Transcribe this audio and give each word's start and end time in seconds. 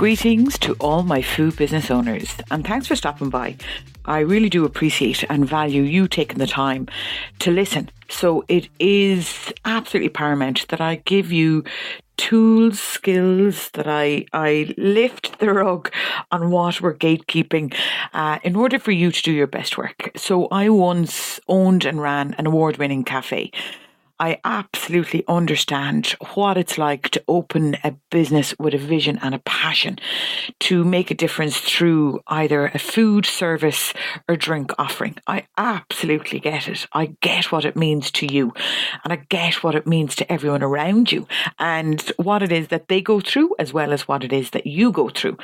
Greetings 0.00 0.58
to 0.60 0.72
all 0.80 1.02
my 1.02 1.20
food 1.20 1.56
business 1.56 1.90
owners, 1.90 2.34
and 2.50 2.66
thanks 2.66 2.86
for 2.86 2.96
stopping 2.96 3.28
by. 3.28 3.58
I 4.06 4.20
really 4.20 4.48
do 4.48 4.64
appreciate 4.64 5.24
and 5.28 5.46
value 5.46 5.82
you 5.82 6.08
taking 6.08 6.38
the 6.38 6.46
time 6.46 6.88
to 7.40 7.50
listen. 7.50 7.90
So, 8.08 8.42
it 8.48 8.70
is 8.78 9.52
absolutely 9.66 10.08
paramount 10.08 10.66
that 10.68 10.80
I 10.80 11.02
give 11.04 11.30
you 11.30 11.64
tools, 12.16 12.80
skills, 12.80 13.68
that 13.74 13.86
I, 13.86 14.24
I 14.32 14.74
lift 14.78 15.38
the 15.38 15.52
rug 15.52 15.92
on 16.30 16.50
what 16.50 16.80
we're 16.80 16.94
gatekeeping 16.94 17.74
uh, 18.14 18.38
in 18.42 18.56
order 18.56 18.78
for 18.78 18.92
you 18.92 19.12
to 19.12 19.22
do 19.22 19.32
your 19.32 19.46
best 19.46 19.76
work. 19.76 20.12
So, 20.16 20.46
I 20.46 20.70
once 20.70 21.38
owned 21.46 21.84
and 21.84 22.00
ran 22.00 22.34
an 22.38 22.46
award 22.46 22.78
winning 22.78 23.04
cafe. 23.04 23.50
I 24.20 24.38
absolutely 24.44 25.24
understand 25.26 26.08
what 26.34 26.58
it's 26.58 26.76
like 26.76 27.08
to 27.10 27.24
open 27.26 27.78
a 27.82 27.92
business 28.10 28.54
with 28.58 28.74
a 28.74 28.78
vision 28.78 29.18
and 29.22 29.34
a 29.34 29.38
passion 29.38 29.98
to 30.60 30.84
make 30.84 31.10
a 31.10 31.14
difference 31.14 31.58
through 31.58 32.20
either 32.26 32.66
a 32.66 32.78
food 32.78 33.24
service 33.24 33.94
or 34.28 34.36
drink 34.36 34.72
offering. 34.78 35.16
I 35.26 35.46
absolutely 35.56 36.38
get 36.38 36.68
it. 36.68 36.86
I 36.92 37.16
get 37.22 37.50
what 37.50 37.64
it 37.64 37.76
means 37.76 38.10
to 38.12 38.26
you 38.30 38.52
and 39.04 39.12
I 39.14 39.16
get 39.30 39.64
what 39.64 39.74
it 39.74 39.86
means 39.86 40.14
to 40.16 40.30
everyone 40.30 40.62
around 40.62 41.10
you 41.10 41.26
and 41.58 42.02
what 42.18 42.42
it 42.42 42.52
is 42.52 42.68
that 42.68 42.88
they 42.88 43.00
go 43.00 43.20
through 43.20 43.54
as 43.58 43.72
well 43.72 43.90
as 43.90 44.06
what 44.06 44.22
it 44.22 44.34
is 44.34 44.50
that 44.50 44.66
you 44.66 44.92
go 44.92 45.08
through. 45.08 45.38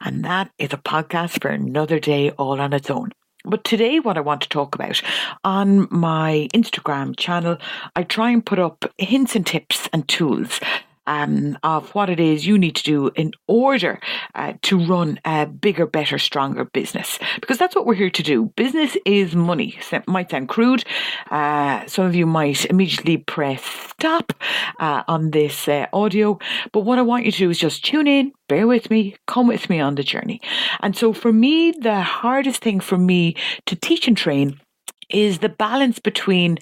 And 0.00 0.24
that 0.24 0.50
is 0.58 0.72
a 0.72 0.78
podcast 0.78 1.40
for 1.40 1.48
another 1.48 2.00
day 2.00 2.30
all 2.30 2.60
on 2.60 2.72
its 2.72 2.90
own. 2.90 3.12
But 3.48 3.62
today, 3.62 4.00
what 4.00 4.18
I 4.18 4.22
want 4.22 4.40
to 4.40 4.48
talk 4.48 4.74
about 4.74 5.00
on 5.44 5.86
my 5.90 6.48
Instagram 6.52 7.16
channel, 7.16 7.58
I 7.94 8.02
try 8.02 8.30
and 8.30 8.44
put 8.44 8.58
up 8.58 8.84
hints 8.98 9.36
and 9.36 9.46
tips 9.46 9.88
and 9.92 10.06
tools 10.08 10.58
um, 11.06 11.58
of 11.62 11.94
what 11.94 12.10
it 12.10 12.20
is 12.20 12.46
you 12.46 12.58
need 12.58 12.76
to 12.76 12.82
do 12.82 13.10
in 13.16 13.32
order 13.46 14.00
uh, 14.34 14.54
to 14.62 14.84
run 14.84 15.18
a 15.24 15.46
bigger, 15.46 15.86
better, 15.86 16.18
stronger 16.18 16.64
business. 16.64 17.18
Because 17.40 17.58
that's 17.58 17.74
what 17.74 17.86
we're 17.86 17.94
here 17.94 18.10
to 18.10 18.22
do. 18.22 18.46
Business 18.56 18.96
is 19.04 19.34
money. 19.34 19.78
So 19.80 19.96
It 19.96 20.08
might 20.08 20.30
sound 20.30 20.48
crude. 20.48 20.84
Uh, 21.30 21.86
some 21.86 22.06
of 22.06 22.14
you 22.14 22.26
might 22.26 22.64
immediately 22.66 23.18
press 23.18 23.62
stop 23.64 24.32
uh, 24.78 25.02
on 25.08 25.30
this 25.30 25.68
uh, 25.68 25.86
audio. 25.92 26.38
But 26.72 26.80
what 26.80 26.98
I 26.98 27.02
want 27.02 27.24
you 27.24 27.32
to 27.32 27.38
do 27.38 27.50
is 27.50 27.58
just 27.58 27.84
tune 27.84 28.06
in, 28.06 28.32
bear 28.48 28.66
with 28.66 28.90
me, 28.90 29.16
come 29.26 29.46
with 29.46 29.70
me 29.70 29.80
on 29.80 29.94
the 29.94 30.02
journey. 30.02 30.40
And 30.80 30.96
so 30.96 31.12
for 31.12 31.32
me, 31.32 31.72
the 31.72 32.02
hardest 32.02 32.62
thing 32.62 32.80
for 32.80 32.98
me 32.98 33.36
to 33.66 33.76
teach 33.76 34.06
and 34.06 34.16
train 34.16 34.60
is 35.08 35.38
the 35.38 35.48
balance 35.48 35.98
between 35.98 36.58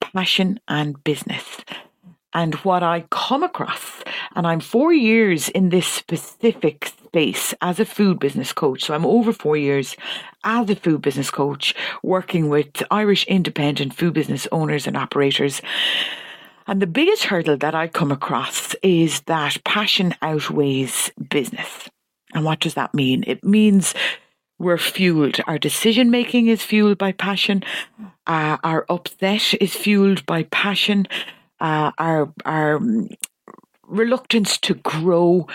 passion 0.00 0.58
and 0.68 1.02
business 1.04 1.60
and 2.34 2.54
what 2.56 2.82
I 2.82 3.04
come 3.10 3.42
across. 3.42 4.02
And 4.34 4.46
I'm 4.46 4.60
four 4.60 4.92
years 4.92 5.48
in 5.48 5.68
this 5.70 5.86
specific 5.86 6.86
space 6.86 7.54
as 7.62 7.78
a 7.78 7.84
food 7.84 8.18
business 8.18 8.52
coach. 8.52 8.82
So 8.82 8.94
I'm 8.94 9.06
over 9.06 9.32
four 9.32 9.56
years 9.56 9.96
as 10.42 10.68
a 10.68 10.76
food 10.76 11.00
business 11.00 11.30
coach, 11.30 11.74
working 12.02 12.48
with 12.48 12.82
Irish 12.90 13.24
independent 13.26 13.94
food 13.94 14.14
business 14.14 14.48
owners 14.50 14.86
and 14.86 14.96
operators. 14.96 15.62
And 16.66 16.82
the 16.82 16.86
biggest 16.86 17.24
hurdle 17.24 17.56
that 17.58 17.74
I 17.74 17.88
come 17.88 18.10
across 18.10 18.74
is 18.82 19.20
that 19.22 19.62
passion 19.64 20.14
outweighs 20.22 21.10
business. 21.30 21.88
And 22.34 22.44
what 22.44 22.60
does 22.60 22.74
that 22.74 22.94
mean? 22.94 23.22
It 23.26 23.44
means 23.44 23.94
we're 24.58 24.78
fueled. 24.78 25.38
Our 25.46 25.58
decision 25.58 26.10
making 26.10 26.48
is 26.48 26.62
fueled 26.62 26.98
by 26.98 27.12
passion. 27.12 27.62
Uh, 28.26 28.56
our 28.64 28.86
upset 28.88 29.54
is 29.60 29.74
fueled 29.74 30.24
by 30.26 30.44
passion 30.44 31.06
uh, 31.60 31.92
our 31.98 32.32
our 32.44 32.80
reluctance 33.86 34.58
to 34.58 34.74
grow 34.74 35.46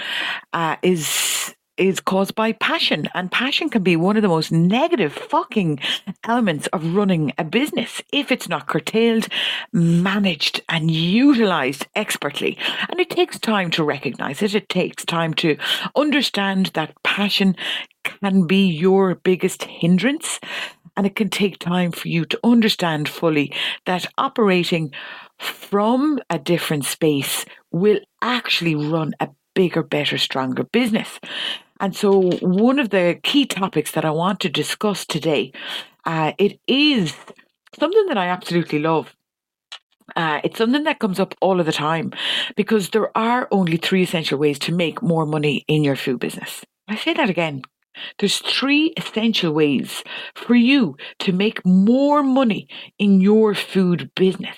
uh, 0.54 0.76
is 0.82 1.56
is 1.80 2.00
caused 2.02 2.36
by 2.36 2.52
passion. 2.52 3.08
And 3.14 3.32
passion 3.32 3.70
can 3.70 3.82
be 3.82 3.96
one 3.96 4.18
of 4.18 4.22
the 4.22 4.28
most 4.28 4.52
negative 4.52 5.14
fucking 5.14 5.80
elements 6.26 6.68
of 6.68 6.94
running 6.94 7.32
a 7.38 7.46
business 7.46 8.02
if 8.12 8.32
it's 8.32 8.50
not 8.50 8.68
curtailed 8.68 9.30
managed 9.72 10.62
and 10.68 10.92
utilized 10.92 11.88
expertly. 11.96 12.58
And 12.90 13.00
it 13.00 13.10
takes 13.10 13.40
time 13.40 13.72
to 13.72 13.84
recognize 13.84 14.44
it. 14.44 14.54
It 14.54 14.68
takes 14.70 15.06
time 15.06 15.34
to 15.36 15.58
understand 15.96 16.68
that 16.74 17.02
passion 17.04 17.56
can 18.04 18.46
be 18.46 18.68
your 18.68 19.16
biggest 19.16 19.64
hindrance. 19.64 20.40
And 20.98 21.08
it 21.08 21.16
can 21.16 21.30
take 21.30 21.60
time 21.60 21.94
for 21.94 22.10
you 22.10 22.26
to 22.26 22.40
understand 22.44 23.08
fully 23.08 23.54
that 23.86 24.06
operating 24.18 24.92
from 25.40 26.20
a 26.30 26.38
different 26.38 26.86
space 26.86 27.46
will 27.72 28.00
actually 28.22 28.76
run 28.76 29.14
a 29.20 29.30
bigger, 29.56 29.84
better, 29.84 30.18
stronger 30.18 30.64
business. 30.64 31.20
And 31.80 31.96
so, 31.96 32.32
one 32.42 32.78
of 32.78 32.90
the 32.90 33.20
key 33.24 33.46
topics 33.46 33.92
that 33.92 34.06
I 34.06 34.12
want 34.12 34.42
to 34.42 34.50
discuss 34.50 35.06
today, 35.06 35.54
uh, 36.06 36.34
it 36.38 36.60
is 36.68 37.16
something 37.80 38.06
that 38.08 38.18
I 38.18 38.28
absolutely 38.28 38.80
love. 38.80 39.16
Uh, 40.16 40.42
it's 40.44 40.58
something 40.58 40.84
that 40.84 41.00
comes 41.00 41.20
up 41.20 41.36
all 41.40 41.60
of 41.60 41.66
the 41.66 41.72
time 41.72 42.12
because 42.56 42.90
there 42.90 43.16
are 43.18 43.48
only 43.52 43.78
three 43.78 44.04
essential 44.04 44.40
ways 44.40 44.60
to 44.60 44.74
make 44.74 45.02
more 45.02 45.26
money 45.26 45.64
in 45.68 45.84
your 45.84 45.96
food 45.96 46.20
business. 46.20 46.66
I 46.88 46.96
say 46.96 47.14
that 47.14 47.30
again. 47.30 47.62
There's 48.18 48.40
three 48.40 48.94
essential 48.98 49.54
ways 49.54 50.04
for 50.36 50.56
you 50.56 50.98
to 51.20 51.32
make 51.32 51.66
more 51.66 52.24
money 52.24 52.68
in 52.98 53.22
your 53.22 53.54
food 53.54 54.10
business. 54.16 54.58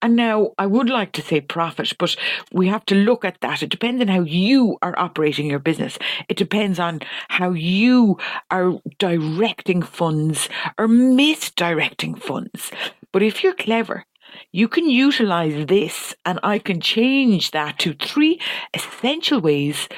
And 0.00 0.14
now 0.14 0.52
I 0.58 0.66
would 0.66 0.88
like 0.88 1.12
to 1.12 1.22
say 1.22 1.40
profit, 1.40 1.92
but 1.98 2.14
we 2.52 2.68
have 2.68 2.86
to 2.86 2.94
look 2.94 3.24
at 3.24 3.40
that. 3.40 3.62
It 3.62 3.70
depends 3.70 4.00
on 4.00 4.08
how 4.08 4.20
you 4.20 4.78
are 4.80 4.98
operating 4.98 5.46
your 5.46 5.58
business. 5.58 5.98
It 6.28 6.36
depends 6.36 6.78
on 6.78 7.00
how 7.28 7.50
you 7.50 8.18
are 8.50 8.78
directing 8.98 9.82
funds 9.82 10.48
or 10.78 10.86
misdirecting 10.86 12.14
funds. 12.14 12.70
But 13.12 13.22
if 13.22 13.42
you're 13.42 13.54
clever, 13.54 14.04
you 14.52 14.68
can 14.68 14.88
utilize 14.88 15.66
this 15.66 16.14
and 16.24 16.38
I 16.42 16.58
can 16.58 16.80
change 16.80 17.50
that 17.50 17.78
to 17.80 17.94
three 17.94 18.40
essential 18.74 19.40
ways 19.40 19.88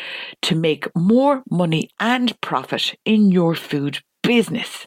to 0.43 0.55
make 0.55 0.87
more 0.97 1.43
money 1.51 1.91
and 1.99 2.39
profit 2.41 2.95
in 3.05 3.31
your 3.31 3.55
food 3.55 3.99
business. 4.23 4.87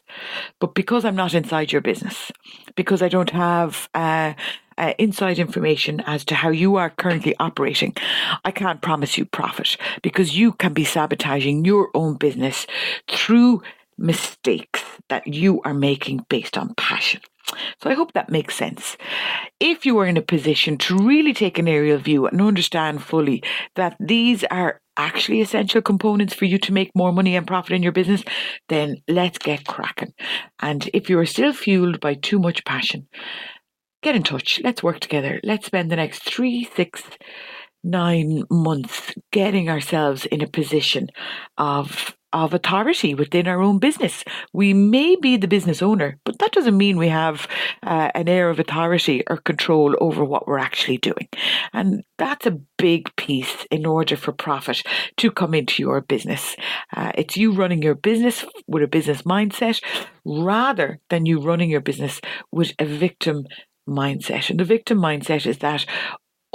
But 0.60 0.74
because 0.74 1.04
I'm 1.04 1.16
not 1.16 1.34
inside 1.34 1.72
your 1.72 1.82
business, 1.82 2.32
because 2.76 3.02
I 3.02 3.08
don't 3.08 3.30
have 3.30 3.88
uh, 3.94 4.34
uh, 4.78 4.94
inside 4.98 5.38
information 5.38 6.00
as 6.06 6.24
to 6.26 6.34
how 6.34 6.50
you 6.50 6.76
are 6.76 6.90
currently 6.90 7.34
operating, 7.38 7.94
I 8.44 8.50
can't 8.50 8.80
promise 8.80 9.18
you 9.18 9.24
profit 9.24 9.76
because 10.02 10.36
you 10.36 10.52
can 10.52 10.72
be 10.72 10.84
sabotaging 10.84 11.64
your 11.64 11.90
own 11.94 12.14
business 12.14 12.66
through 13.08 13.62
mistakes 13.98 14.82
that 15.08 15.26
you 15.26 15.60
are 15.62 15.74
making 15.74 16.26
based 16.28 16.58
on 16.58 16.74
passion. 16.74 17.20
So 17.82 17.90
I 17.90 17.94
hope 17.94 18.12
that 18.12 18.30
makes 18.30 18.56
sense. 18.56 18.96
If 19.60 19.84
you 19.84 19.98
are 19.98 20.06
in 20.06 20.16
a 20.16 20.22
position 20.22 20.78
to 20.78 20.96
really 20.96 21.34
take 21.34 21.58
an 21.58 21.68
aerial 21.68 21.98
view 21.98 22.26
and 22.26 22.40
understand 22.40 23.02
fully 23.02 23.42
that 23.76 23.96
these 24.00 24.44
are 24.44 24.80
actually 24.96 25.40
essential 25.40 25.82
components 25.82 26.34
for 26.34 26.44
you 26.44 26.58
to 26.58 26.72
make 26.72 26.90
more 26.94 27.12
money 27.12 27.36
and 27.36 27.46
profit 27.46 27.72
in 27.72 27.82
your 27.82 27.92
business, 27.92 28.22
then 28.68 28.96
let's 29.08 29.38
get 29.38 29.66
cracking. 29.66 30.12
And 30.60 30.88
if 30.94 31.10
you 31.10 31.18
are 31.18 31.26
still 31.26 31.52
fueled 31.52 32.00
by 32.00 32.14
too 32.14 32.38
much 32.38 32.64
passion, 32.64 33.08
get 34.04 34.14
in 34.14 34.22
touch. 34.22 34.60
Let's 34.62 34.82
work 34.82 35.00
together. 35.00 35.40
Let's 35.42 35.66
spend 35.66 35.90
the 35.90 35.96
next 35.96 36.22
three, 36.22 36.68
six, 36.76 37.02
nine 37.82 38.44
months 38.50 39.14
getting 39.32 39.68
ourselves 39.68 40.26
in 40.26 40.42
a 40.42 40.46
position 40.46 41.08
of 41.58 42.14
of 42.34 42.52
authority 42.52 43.14
within 43.14 43.46
our 43.46 43.62
own 43.62 43.78
business. 43.78 44.24
We 44.52 44.74
may 44.74 45.14
be 45.14 45.36
the 45.36 45.46
business 45.46 45.80
owner, 45.80 46.18
but 46.24 46.40
that 46.40 46.50
doesn't 46.50 46.76
mean 46.76 46.96
we 46.96 47.08
have 47.08 47.46
uh, 47.84 48.10
an 48.16 48.28
air 48.28 48.50
of 48.50 48.58
authority 48.58 49.22
or 49.30 49.36
control 49.36 49.94
over 50.00 50.24
what 50.24 50.48
we're 50.48 50.58
actually 50.58 50.98
doing. 50.98 51.28
And 51.72 52.02
that's 52.18 52.44
a 52.44 52.58
big 52.76 53.14
piece 53.14 53.66
in 53.70 53.86
order 53.86 54.16
for 54.16 54.32
profit 54.32 54.82
to 55.18 55.30
come 55.30 55.54
into 55.54 55.80
your 55.80 56.00
business. 56.00 56.56
Uh, 56.94 57.12
it's 57.14 57.36
you 57.36 57.52
running 57.52 57.82
your 57.82 57.94
business 57.94 58.44
with 58.66 58.82
a 58.82 58.88
business 58.88 59.22
mindset 59.22 59.80
rather 60.24 60.98
than 61.10 61.26
you 61.26 61.40
running 61.40 61.70
your 61.70 61.80
business 61.80 62.20
with 62.50 62.72
a 62.80 62.84
victim 62.84 63.44
mindset. 63.88 64.50
And 64.50 64.60
the 64.60 64.64
victim 64.64 64.98
mindset 64.98 65.46
is 65.46 65.58
that 65.58 65.86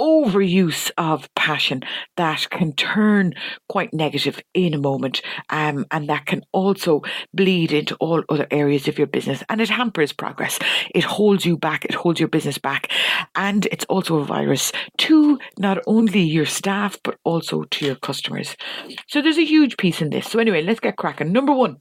overuse 0.00 0.90
of 0.96 1.28
passion 1.34 1.82
that 2.16 2.48
can 2.50 2.72
turn 2.72 3.34
quite 3.68 3.92
negative 3.92 4.40
in 4.54 4.72
a 4.72 4.78
moment 4.78 5.20
um, 5.50 5.84
and 5.90 6.08
that 6.08 6.24
can 6.24 6.42
also 6.52 7.02
bleed 7.34 7.70
into 7.70 7.94
all 7.96 8.22
other 8.30 8.46
areas 8.50 8.88
of 8.88 8.96
your 8.96 9.06
business. 9.06 9.44
And 9.50 9.60
it 9.60 9.68
hampers 9.68 10.12
progress. 10.12 10.58
It 10.94 11.04
holds 11.04 11.44
you 11.44 11.58
back. 11.58 11.84
It 11.84 11.94
holds 11.94 12.18
your 12.18 12.30
business 12.30 12.56
back. 12.56 12.90
And 13.34 13.66
it's 13.66 13.84
also 13.84 14.16
a 14.16 14.24
virus 14.24 14.72
to 14.98 15.38
not 15.58 15.78
only 15.86 16.22
your 16.22 16.46
staff 16.46 16.98
but 17.04 17.18
also 17.24 17.64
to 17.64 17.84
your 17.84 17.96
customers. 17.96 18.56
So 19.08 19.20
there's 19.20 19.38
a 19.38 19.44
huge 19.44 19.76
piece 19.76 20.00
in 20.00 20.10
this. 20.10 20.26
So 20.26 20.38
anyway 20.38 20.62
let's 20.62 20.80
get 20.80 20.96
cracking. 20.96 21.32
Number 21.32 21.52
one 21.52 21.76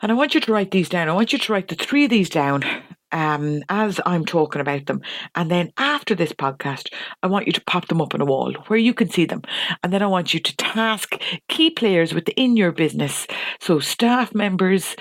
and 0.00 0.12
I 0.12 0.14
want 0.14 0.34
you 0.34 0.40
to 0.40 0.52
write 0.52 0.70
these 0.70 0.88
down. 0.88 1.08
I 1.08 1.12
want 1.12 1.32
you 1.32 1.38
to 1.38 1.52
write 1.52 1.68
the 1.68 1.74
three 1.74 2.04
of 2.04 2.10
these 2.10 2.30
down 2.30 2.64
um, 3.12 3.62
as 3.68 4.00
I'm 4.06 4.24
talking 4.24 4.60
about 4.60 4.86
them. 4.86 5.00
And 5.34 5.50
then 5.50 5.72
after 5.78 6.14
this 6.14 6.32
podcast, 6.32 6.88
I 7.22 7.26
want 7.26 7.46
you 7.46 7.52
to 7.52 7.64
pop 7.64 7.88
them 7.88 8.00
up 8.00 8.14
on 8.14 8.20
a 8.20 8.24
wall 8.24 8.52
where 8.68 8.78
you 8.78 8.94
can 8.94 9.08
see 9.08 9.24
them. 9.24 9.42
And 9.82 9.92
then 9.92 10.02
I 10.02 10.06
want 10.06 10.34
you 10.34 10.40
to 10.40 10.56
task 10.56 11.20
key 11.48 11.70
players 11.70 12.14
within 12.14 12.56
your 12.56 12.72
business. 12.72 13.26
So 13.60 13.78
staff 13.78 14.34
members, 14.34 14.96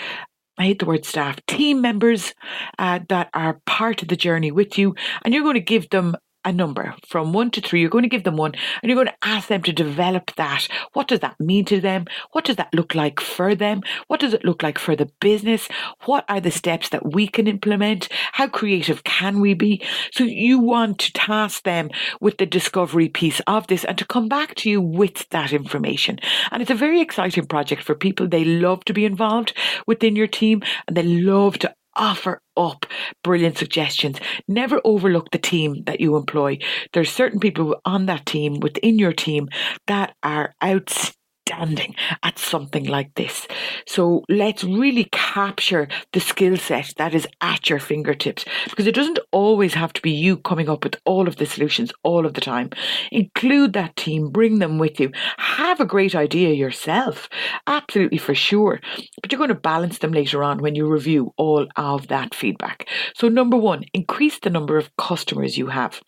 I 0.57 0.65
hate 0.65 0.79
the 0.79 0.85
word 0.85 1.05
staff, 1.05 1.37
team 1.45 1.81
members 1.81 2.33
uh, 2.79 2.99
that 3.09 3.29
are 3.33 3.61
part 3.65 4.01
of 4.01 4.07
the 4.07 4.15
journey 4.15 4.51
with 4.51 4.77
you, 4.77 4.95
and 5.23 5.33
you're 5.33 5.43
going 5.43 5.53
to 5.53 5.59
give 5.59 5.89
them 5.89 6.15
a 6.47 6.51
number 6.53 6.95
from 7.05 7.33
one 7.33 7.51
to 7.51 7.61
three. 7.61 7.81
You're 7.81 7.89
going 7.89 8.03
to 8.03 8.09
give 8.09 8.23
them 8.23 8.37
one 8.37 8.53
and 8.81 8.89
you're 8.89 8.95
going 8.95 9.07
to 9.07 9.27
ask 9.27 9.49
them 9.49 9.61
to 9.63 9.73
develop 9.73 10.33
that. 10.37 10.67
What 10.93 11.09
does 11.09 11.19
that 11.19 11.37
mean 11.39 11.65
to 11.65 11.81
them? 11.81 12.05
What 12.31 12.45
does 12.45 12.55
that 12.55 12.73
look 12.73 12.95
like 12.95 13.19
for 13.19 13.53
them? 13.53 13.81
What 14.07 14.21
does 14.21 14.33
it 14.33 14.45
look 14.45 14.63
like 14.63 14.79
for 14.79 14.95
the 14.95 15.11
business? 15.19 15.67
What 16.05 16.23
are 16.29 16.39
the 16.39 16.49
steps 16.49 16.87
that 16.89 17.13
we 17.13 17.27
can 17.27 17.47
implement? 17.47 18.07
How 18.31 18.47
creative 18.47 19.03
can 19.03 19.41
we 19.41 19.55
be? 19.55 19.85
So 20.13 20.23
you 20.23 20.59
want 20.59 20.99
to 20.99 21.11
task 21.11 21.63
them 21.63 21.89
with 22.21 22.37
the 22.37 22.45
discovery 22.45 23.09
piece 23.09 23.41
of 23.45 23.67
this 23.67 23.83
and 23.83 23.97
to 23.97 24.05
come 24.05 24.29
back 24.29 24.55
to 24.55 24.69
you 24.69 24.81
with 24.81 25.27
that 25.29 25.51
information. 25.51 26.17
And 26.51 26.61
it's 26.61 26.71
a 26.71 26.75
very 26.75 27.01
exciting 27.01 27.45
project 27.45 27.83
for 27.83 27.93
people. 27.93 28.25
They 28.25 28.45
love 28.45 28.85
to 28.85 28.93
be 28.93 29.03
involved 29.03 29.53
within 29.85 30.15
your 30.15 30.27
team 30.27 30.63
and 30.87 30.95
they 30.95 31.03
love 31.03 31.59
to 31.59 31.75
offer 31.97 32.41
up 32.55 32.85
brilliant 33.23 33.57
suggestions. 33.57 34.19
Never 34.47 34.79
overlook 34.83 35.31
the 35.31 35.37
team 35.37 35.83
that 35.85 35.99
you 35.99 36.15
employ. 36.15 36.59
There's 36.93 37.11
certain 37.11 37.39
people 37.39 37.75
on 37.85 38.05
that 38.07 38.25
team, 38.25 38.59
within 38.59 38.99
your 38.99 39.13
team, 39.13 39.49
that 39.87 40.15
are 40.23 40.55
outstanding 40.63 41.16
standing 41.47 41.95
at 42.23 42.37
something 42.37 42.85
like 42.85 43.13
this. 43.15 43.47
So 43.85 44.23
let's 44.29 44.63
really 44.63 45.07
capture 45.11 45.87
the 46.13 46.19
skill 46.19 46.57
set 46.57 46.93
that 46.97 47.13
is 47.13 47.27
at 47.41 47.69
your 47.69 47.79
fingertips 47.79 48.45
because 48.69 48.87
it 48.87 48.95
doesn't 48.95 49.19
always 49.31 49.73
have 49.73 49.93
to 49.93 50.01
be 50.01 50.11
you 50.11 50.37
coming 50.37 50.69
up 50.69 50.83
with 50.83 50.95
all 51.05 51.27
of 51.27 51.37
the 51.37 51.45
solutions 51.45 51.91
all 52.03 52.25
of 52.25 52.33
the 52.33 52.41
time. 52.41 52.69
Include 53.11 53.73
that 53.73 53.95
team, 53.95 54.29
bring 54.29 54.59
them 54.59 54.77
with 54.77 54.99
you. 54.99 55.11
Have 55.37 55.79
a 55.79 55.85
great 55.85 56.15
idea 56.15 56.53
yourself, 56.53 57.29
absolutely 57.65 58.17
for 58.17 58.35
sure. 58.35 58.79
But 59.21 59.31
you're 59.31 59.39
going 59.39 59.49
to 59.49 59.55
balance 59.55 59.99
them 59.99 60.11
later 60.11 60.43
on 60.43 60.59
when 60.59 60.75
you 60.75 60.87
review 60.87 61.33
all 61.37 61.67
of 61.75 62.07
that 62.07 62.35
feedback. 62.35 62.87
So, 63.15 63.29
number 63.29 63.57
one, 63.57 63.83
increase 63.93 64.39
the 64.39 64.49
number 64.49 64.77
of 64.77 64.95
customers 64.97 65.57
you 65.57 65.67
have. 65.67 66.01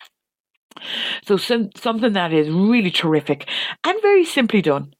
So, 1.24 1.36
some, 1.36 1.70
something 1.76 2.12
that 2.12 2.32
is 2.32 2.48
really 2.48 2.90
terrific 2.90 3.48
and 3.84 4.00
very 4.02 4.24
simply 4.24 4.62
done 4.62 4.92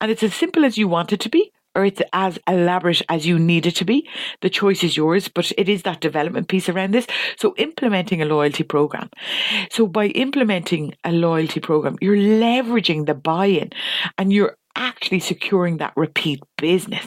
and 0.00 0.10
it's 0.10 0.22
as 0.22 0.34
simple 0.34 0.64
as 0.64 0.78
you 0.78 0.88
want 0.88 1.12
it 1.12 1.20
to 1.20 1.28
be, 1.28 1.52
or 1.74 1.84
it's 1.84 2.02
as 2.12 2.38
elaborate 2.48 3.02
as 3.08 3.26
you 3.26 3.38
need 3.38 3.66
it 3.66 3.76
to 3.76 3.84
be. 3.84 4.08
The 4.40 4.50
choice 4.50 4.82
is 4.82 4.96
yours, 4.96 5.28
but 5.28 5.52
it 5.56 5.68
is 5.68 5.82
that 5.82 6.00
development 6.00 6.48
piece 6.48 6.68
around 6.68 6.92
this. 6.92 7.06
So, 7.38 7.54
implementing 7.56 8.20
a 8.20 8.24
loyalty 8.24 8.64
program. 8.64 9.10
So, 9.70 9.86
by 9.86 10.06
implementing 10.08 10.94
a 11.04 11.12
loyalty 11.12 11.60
program, 11.60 11.96
you're 12.00 12.16
leveraging 12.16 13.06
the 13.06 13.14
buy 13.14 13.46
in 13.46 13.70
and 14.16 14.32
you're 14.32 14.56
actually 14.78 15.18
securing 15.20 15.78
that 15.78 15.92
repeat 15.96 16.40
business 16.56 17.06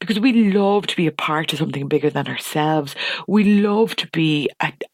because 0.00 0.18
we 0.18 0.52
love 0.52 0.86
to 0.88 0.96
be 0.96 1.06
a 1.06 1.12
part 1.12 1.52
of 1.52 1.58
something 1.58 1.88
bigger 1.88 2.10
than 2.10 2.26
ourselves. 2.26 2.94
We 3.28 3.60
love 3.60 3.94
to 3.96 4.08
be 4.08 4.50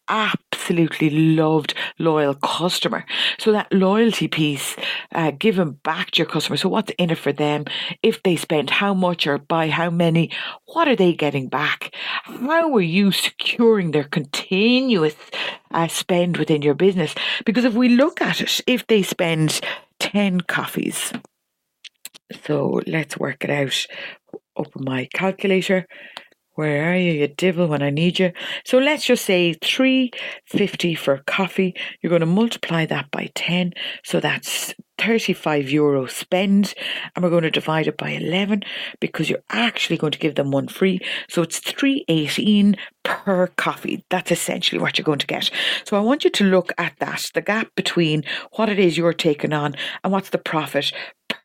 absolutely 0.07 1.09
loved, 1.09 1.73
loyal 2.01 2.33
customer. 2.33 3.05
So 3.37 3.51
that 3.51 3.71
loyalty 3.71 4.27
piece, 4.27 4.75
uh, 5.13 5.31
giving 5.31 5.71
back 5.83 6.11
to 6.11 6.17
your 6.19 6.27
customer. 6.27 6.57
So 6.57 6.69
what's 6.69 6.91
in 6.97 7.09
it 7.11 7.17
for 7.17 7.31
them? 7.31 7.65
If 8.03 8.23
they 8.23 8.35
spend 8.35 8.69
how 8.69 8.93
much 8.93 9.27
or 9.27 9.37
buy 9.37 9.69
how 9.69 9.89
many, 9.89 10.31
what 10.65 10.87
are 10.87 10.95
they 10.95 11.13
getting 11.13 11.47
back? 11.47 11.95
How 12.23 12.73
are 12.75 12.81
you 12.81 13.11
securing 13.11 13.91
their 13.91 14.03
continuous 14.03 15.15
uh, 15.71 15.87
spend 15.87 16.37
within 16.37 16.61
your 16.61 16.75
business? 16.75 17.15
Because 17.45 17.63
if 17.63 17.73
we 17.73 17.89
look 17.89 18.21
at 18.21 18.41
it, 18.41 18.61
if 18.67 18.87
they 18.87 19.03
spend 19.03 19.61
10 19.99 20.41
coffees, 20.41 21.13
so 22.45 22.81
let's 22.87 23.17
work 23.17 23.43
it 23.43 23.49
out. 23.49 23.85
Open 24.55 24.83
my 24.83 25.07
calculator. 25.13 25.87
Where 26.55 26.91
are 26.91 26.97
you, 26.97 27.13
you 27.13 27.27
devil, 27.29 27.67
when 27.67 27.81
I 27.81 27.89
need 27.89 28.19
you? 28.19 28.33
So 28.65 28.77
let's 28.77 29.05
just 29.05 29.25
say 29.25 29.53
350 29.53 30.95
for 30.95 31.19
coffee. 31.25 31.73
You're 32.01 32.09
going 32.09 32.19
to 32.19 32.25
multiply 32.25 32.85
that 32.87 33.09
by 33.09 33.29
10. 33.35 33.73
So 34.03 34.19
that's 34.19 34.73
35 34.97 35.69
euro 35.69 36.07
spend. 36.07 36.73
And 37.15 37.23
we're 37.23 37.29
going 37.29 37.43
to 37.43 37.51
divide 37.51 37.87
it 37.87 37.97
by 37.97 38.09
11 38.11 38.63
because 38.99 39.29
you're 39.29 39.43
actually 39.49 39.97
going 39.97 40.11
to 40.11 40.19
give 40.19 40.35
them 40.35 40.51
one 40.51 40.67
free. 40.67 40.99
So 41.29 41.41
it's 41.41 41.59
318 41.59 42.75
per 43.03 43.47
coffee. 43.47 44.03
That's 44.09 44.31
essentially 44.31 44.81
what 44.81 44.97
you're 44.97 45.05
going 45.05 45.19
to 45.19 45.27
get. 45.27 45.49
So 45.85 45.97
I 45.97 46.01
want 46.01 46.25
you 46.25 46.29
to 46.29 46.43
look 46.43 46.73
at 46.77 46.93
that, 46.99 47.31
the 47.33 47.41
gap 47.41 47.73
between 47.75 48.23
what 48.57 48.69
it 48.69 48.77
is 48.77 48.97
you're 48.97 49.13
taking 49.13 49.53
on 49.53 49.75
and 50.03 50.11
what's 50.11 50.29
the 50.29 50.37
profit 50.37 50.91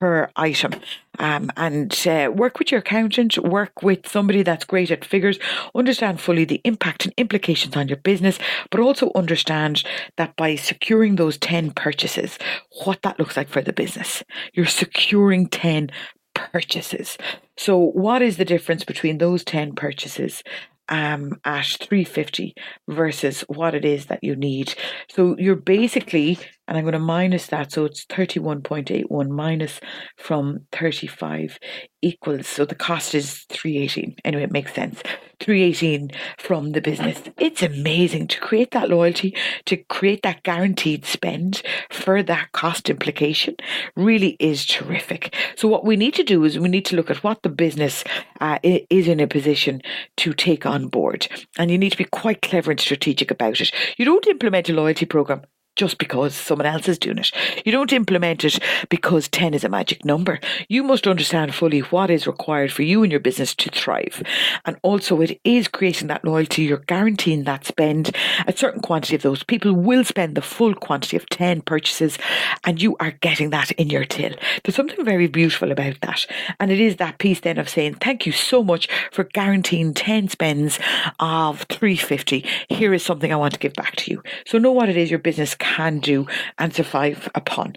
per 0.01 0.31
item. 0.37 0.73
Um, 1.19 1.51
and 1.57 2.07
uh, 2.07 2.31
work 2.35 2.59
with 2.59 2.71
your 2.71 2.81
accountant, 2.81 3.39
work 3.39 3.83
with 3.83 4.07
somebody 4.07 4.43
that's 4.43 4.65
great 4.65 4.91
at 4.91 5.05
figures, 5.05 5.39
understand 5.75 6.21
fully 6.21 6.45
the 6.45 6.61
impact 6.65 7.07
and 7.07 7.15
implications 7.17 7.77
on 7.77 7.89
your 7.89 7.97
business, 7.97 8.39
but 8.71 8.81
also 8.81 9.11
understand 9.15 9.83
that 10.17 10.37
by 10.37 10.57
securing 10.57 11.17
those 11.17 11.39
10 11.39 11.73
purchases, 11.73 12.39
what 12.85 13.01
that 13.03 13.19
looks 13.19 13.37
like 13.37 13.49
for 13.49 13.63
the 13.63 13.73
business. 13.73 14.23
You're 14.53 14.67
securing 14.67 15.49
10 15.49 15.91
purchases. 16.35 17.17
So, 17.57 17.79
what 17.79 18.21
is 18.21 18.37
the 18.37 18.45
difference 18.45 18.85
between 18.85 19.19
those 19.19 19.43
10 19.45 19.75
purchases 19.75 20.43
um, 20.89 21.41
at 21.45 21.67
350 21.67 22.55
versus 22.89 23.43
what 23.49 23.75
it 23.75 23.85
is 23.85 24.07
that 24.07 24.23
you 24.23 24.37
need. 24.37 24.75
So 25.09 25.37
you're 25.39 25.57
basically, 25.57 26.39
and 26.69 26.77
I'm 26.77 26.85
going 26.85 26.93
to 26.93 26.99
minus 26.99 27.47
that, 27.49 27.73
so 27.73 27.85
it's 27.85 28.05
31.81 28.07 29.29
minus 29.29 29.81
from 30.17 30.67
35 30.73 31.59
equals, 32.03 32.47
so 32.47 32.65
the 32.65 32.75
cost 32.75 33.15
is 33.15 33.45
318. 33.51 34.17
Anyway, 34.25 34.43
it 34.45 34.53
makes 34.53 34.75
sense. 34.75 35.03
318 35.41 36.11
from 36.39 36.73
the 36.73 36.81
business. 36.81 37.21
It's 37.39 37.63
amazing 37.63 38.29
to 38.29 38.41
create 38.41 38.71
that 38.71 38.89
loyalty, 38.89 39.37
to 39.67 39.77
create 39.77 40.23
that 40.23 40.43
guaranteed 40.43 41.05
spend 41.05 41.63
for 41.91 42.23
that 42.23 42.53
cost 42.53 42.89
implication 42.89 43.57
really 43.97 44.37
is 44.41 44.65
terrific. 44.65 45.35
So 45.57 45.69
what 45.69 45.85
we 45.85 45.97
need 45.97 46.15
to 46.15 46.25
do 46.25 46.45
is 46.45 46.59
we 46.59 46.69
need 46.69 46.87
to 46.87 46.97
look 46.97 47.11
at 47.11 47.23
what 47.23 47.43
the 47.43 47.49
business 47.49 48.03
uh, 48.41 48.59
is 48.63 49.09
in 49.09 49.21
a 49.21 49.27
position 49.27 49.83
to 50.19 50.33
take 50.33 50.65
on 50.65 50.89
board. 50.89 51.29
And 51.59 51.71
you 51.71 51.79
need 51.79 51.91
to 51.91 51.99
be 51.99 52.05
quite 52.05 52.43
clever 52.43 52.71
and 52.71 52.81
strategic 52.81 53.31
about 53.31 53.61
it. 53.61 53.73
You 53.99 54.05
don't 54.05 54.27
implement 54.27 54.69
a 54.69 54.75
loyalty 54.75 55.07
program 55.07 55.43
just 55.77 55.99
because 55.99 56.35
someone 56.35 56.67
else 56.67 56.89
is 56.89 56.99
doing 56.99 57.19
it. 57.19 57.31
You 57.65 57.73
don't 57.73 57.93
implement 57.93 58.45
it 58.45 58.59
because 58.89 59.29
10 59.29 59.55
is 59.55 59.63
a 59.63 59.69
magic 59.69 60.05
number. 60.05 60.41
You 60.69 60.83
must 60.83 61.07
understand 61.07 61.55
fully 61.55 61.81
what 61.81 62.11
is 62.11 62.27
required 62.27 62.73
for 62.73 62.83
you 62.83 63.03
and 63.03 63.13
your 63.13 63.21
business 63.21 63.55
to 63.57 63.71
thrive. 63.71 64.23
And 64.65 64.79
also, 64.83 65.21
it 65.21 65.41
is 65.45 65.69
creating 65.69 66.09
that 66.09 66.25
loyalty. 66.25 66.65
You're 66.65 66.79
guaranteeing 66.79 67.45
that 67.45 67.67
spend. 67.67 68.17
A 68.47 68.57
certain 68.57 68.81
quantity 68.81 69.17
of 69.17 69.23
those 69.23 69.43
people 69.43 69.73
will 69.73 70.05
spend 70.05 70.35
the 70.35 70.43
full 70.43 70.75
quantity 70.75 71.17
of 71.17 71.29
10 71.29 71.61
purchases, 71.63 72.19
and 72.65 72.81
you 72.81 72.97
are 72.99 73.11
getting 73.11 73.51
that 73.51 73.71
in 73.73 73.91
your 73.91 74.05
till. 74.05 74.35
There's 74.65 74.75
something 74.75 75.05
very 75.05 75.27
beautiful 75.27 75.71
about 75.71 76.01
that. 76.01 76.27
And 76.59 76.73
it 76.73 76.81
is 76.81 76.97
that 76.97 77.19
piece 77.19 77.41
then 77.41 77.59
of 77.59 77.69
saying, 77.69 77.95
Thank 77.95 78.27
you 78.27 78.33
so 78.33 78.63
much 78.65 78.89
for 79.13 79.25
guaranteeing 79.25 79.95
10 79.95 80.29
spends 80.29 80.79
of 81.21 81.63
350. 81.65 82.45
Here 82.69 82.95
is 82.95 83.03
something 83.03 83.33
I 83.33 83.37
want 83.37 83.55
to 83.55 83.61
give 83.61 83.75
back 83.75 83.97
to 83.97 84.11
you. 84.11 84.23
So, 84.47 84.59
know 84.59 84.73
what 84.73 84.89
it 84.89 84.97
is 84.97 85.11
your 85.11 85.19
business 85.19 85.55
can 85.67 85.99
do 85.99 86.27
and 86.59 86.73
survive 86.73 87.29
upon. 87.35 87.75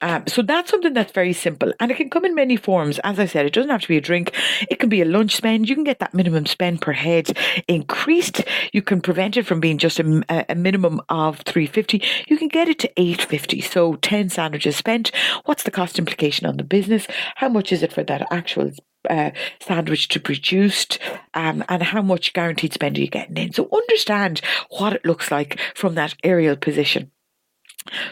Um, 0.00 0.24
so 0.26 0.42
that's 0.42 0.70
something 0.70 0.92
that's 0.92 1.12
very 1.12 1.32
simple 1.32 1.72
and 1.80 1.90
it 1.90 1.96
can 1.96 2.10
come 2.10 2.24
in 2.24 2.34
many 2.34 2.56
forms. 2.56 2.98
As 3.00 3.18
I 3.18 3.26
said, 3.26 3.46
it 3.46 3.52
doesn't 3.52 3.70
have 3.70 3.80
to 3.82 3.88
be 3.88 3.96
a 3.96 4.00
drink, 4.00 4.34
it 4.70 4.78
can 4.78 4.88
be 4.88 5.00
a 5.00 5.06
lunch 5.06 5.34
spend. 5.36 5.68
You 5.68 5.74
can 5.74 5.84
get 5.84 5.98
that 6.00 6.14
minimum 6.14 6.46
spend 6.46 6.82
per 6.82 6.92
head 6.92 7.36
increased. 7.66 8.42
You 8.72 8.82
can 8.82 9.00
prevent 9.00 9.36
it 9.36 9.46
from 9.46 9.60
being 9.60 9.78
just 9.78 9.98
a, 9.98 10.46
a 10.48 10.54
minimum 10.54 11.00
of 11.08 11.40
350. 11.40 12.02
You 12.28 12.36
can 12.36 12.48
get 12.48 12.68
it 12.68 12.78
to 12.80 12.92
850. 12.96 13.62
So 13.62 13.94
10 13.96 14.28
sandwiches 14.28 14.76
spent. 14.76 15.10
What's 15.44 15.62
the 15.62 15.70
cost 15.70 15.98
implication 15.98 16.46
on 16.46 16.56
the 16.56 16.64
business? 16.64 17.06
How 17.36 17.48
much 17.48 17.72
is 17.72 17.82
it 17.82 17.92
for 17.92 18.04
that 18.04 18.26
actual 18.30 18.70
uh, 19.08 19.30
sandwich 19.60 20.08
to 20.08 20.20
produced 20.20 20.98
um, 21.32 21.64
and 21.68 21.82
how 21.82 22.02
much 22.02 22.34
guaranteed 22.34 22.74
spend 22.74 22.98
are 22.98 23.00
you 23.00 23.08
getting 23.08 23.38
in. 23.38 23.52
So 23.52 23.68
understand 23.72 24.42
what 24.68 24.92
it 24.92 25.06
looks 25.06 25.30
like 25.30 25.58
from 25.74 25.94
that 25.94 26.14
aerial 26.22 26.56
position. 26.56 27.10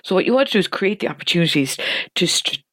So 0.02 0.14
what 0.14 0.24
you 0.24 0.32
want 0.32 0.48
to 0.48 0.52
do 0.52 0.58
is 0.58 0.68
create 0.68 1.00
the 1.00 1.08
opportunities 1.08 1.76
to 2.14 2.26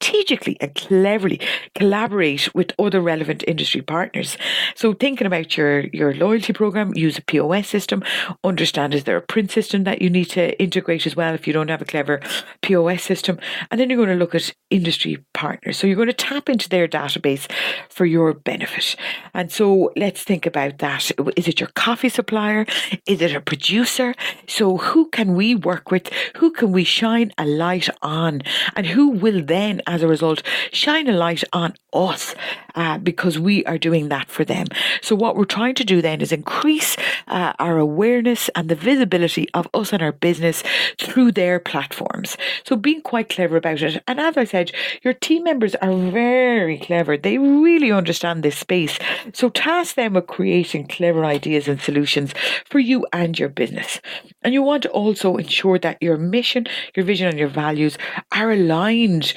strategically 0.06 0.58
and 0.62 0.76
cleverly 0.76 1.40
collaborate 1.74 2.54
with 2.54 2.72
other 2.78 3.02
relevant 3.02 3.44
industry 3.48 3.82
partners. 3.82 4.38
So 4.76 4.94
thinking 4.94 5.26
about 5.26 5.58
your, 5.58 5.82
your 5.88 6.14
loyalty 6.14 6.54
program, 6.54 6.94
use 6.96 7.18
a 7.18 7.22
POS 7.22 7.68
system, 7.68 8.04
understand 8.44 8.94
is 8.94 9.06
there 9.06 9.18
a 9.18 9.22
print 9.22 9.52
system 9.52 9.84
that 9.86 10.02
you 10.02 10.10
need 10.10 10.26
to 10.26 10.60
integrate 10.62 11.08
as 11.08 11.16
well 11.16 11.34
if 11.34 11.48
you 11.48 11.54
don't 11.54 11.70
have 11.70 11.82
a 11.82 11.86
clever 11.86 12.20
POS 12.62 13.04
system. 13.04 13.40
And 13.72 13.80
then 13.80 13.90
you're 13.90 13.98
going 13.98 14.10
to 14.10 14.16
look 14.16 14.36
at 14.36 14.54
industry 14.70 15.24
partners. 15.34 15.78
So 15.78 15.88
you're 15.88 15.96
going 15.96 16.08
to 16.08 16.14
tap 16.14 16.50
into 16.50 16.70
their 16.70 16.88
database 16.88 17.50
for 17.90 18.06
your 18.06 18.34
benefit. 18.34 18.96
And 19.34 19.52
so 19.52 19.92
let's 19.96 20.24
think 20.24 20.46
about 20.46 20.80
that. 20.80 21.12
Is 21.36 21.48
it 21.48 21.60
your 21.60 21.70
coffee 21.76 22.10
supplier? 22.10 22.66
Is 23.08 23.22
it 23.22 23.36
a 23.36 23.42
producer? 23.42 24.14
So 24.48 24.78
who 24.78 25.10
can 25.10 25.34
we 25.34 25.56
work 25.56 25.92
with? 25.92 26.12
Who 26.38 26.52
can 26.52 26.72
we 26.72 26.84
shine 26.84 27.32
a 27.38 27.46
light 27.46 27.90
on? 28.02 28.42
And 28.76 28.86
who 28.86 29.10
will 29.10 29.44
then, 29.44 29.82
as 29.96 30.04
a 30.04 30.08
result, 30.08 30.44
shine 30.72 31.08
a 31.08 31.14
light 31.14 31.44
on 31.54 31.74
us 31.94 32.36
uh, 32.76 32.98
because 32.98 33.40
we 33.40 33.64
are 33.66 33.78
doing 33.78 34.10
that 34.10 34.30
for 34.30 34.44
them. 34.44 34.68
So, 35.02 35.16
what 35.16 35.36
we're 35.38 35.46
trying 35.46 35.76
to 35.76 35.86
do 35.86 36.02
then 36.02 36.20
is 36.20 36.34
increase 36.34 36.98
uh, 37.28 37.54
our 37.58 37.78
awareness 37.78 38.50
and 38.56 38.68
the 38.68 38.76
visibility 38.76 39.48
of 39.54 39.68
us 39.74 39.94
and 39.94 40.04
our 40.04 40.12
business 40.12 40.64
through 41.00 41.32
their 41.32 41.60
platforms. 41.60 42.36
So, 42.66 42.76
being 42.76 43.02
quite 43.02 43.30
clever 43.30 43.56
about 43.56 43.82
it. 43.82 44.04
And 44.08 44.20
as 44.20 44.36
I 44.36 44.44
said, 44.44 44.72
your 45.02 45.14
team 45.14 45.46
members 45.46 45.76
are 45.76 45.96
very 45.96 46.78
clever, 46.78 47.16
they 47.18 47.38
really 47.38 47.92
understand 47.92 48.44
this 48.44 48.58
space. 48.58 49.00
So, 49.34 49.50
task 49.50 49.96
them 49.96 50.14
with 50.14 50.28
creating 50.28 50.88
clever 50.88 51.24
ideas 51.24 51.70
and 51.70 51.80
solutions 51.80 52.34
for 52.66 52.80
you 52.80 53.08
and 53.14 53.40
your 53.40 53.50
business. 53.50 54.02
And 54.44 54.54
you 54.54 54.62
want 54.62 54.84
to 54.84 54.90
also 54.90 55.38
ensure 55.38 55.80
that 55.80 56.02
your 56.02 56.18
mission, 56.18 56.68
your 56.96 57.06
vision, 57.06 57.30
and 57.30 57.40
your 57.40 57.48
values 57.48 57.98
are 58.34 58.52
aligned 58.52 59.34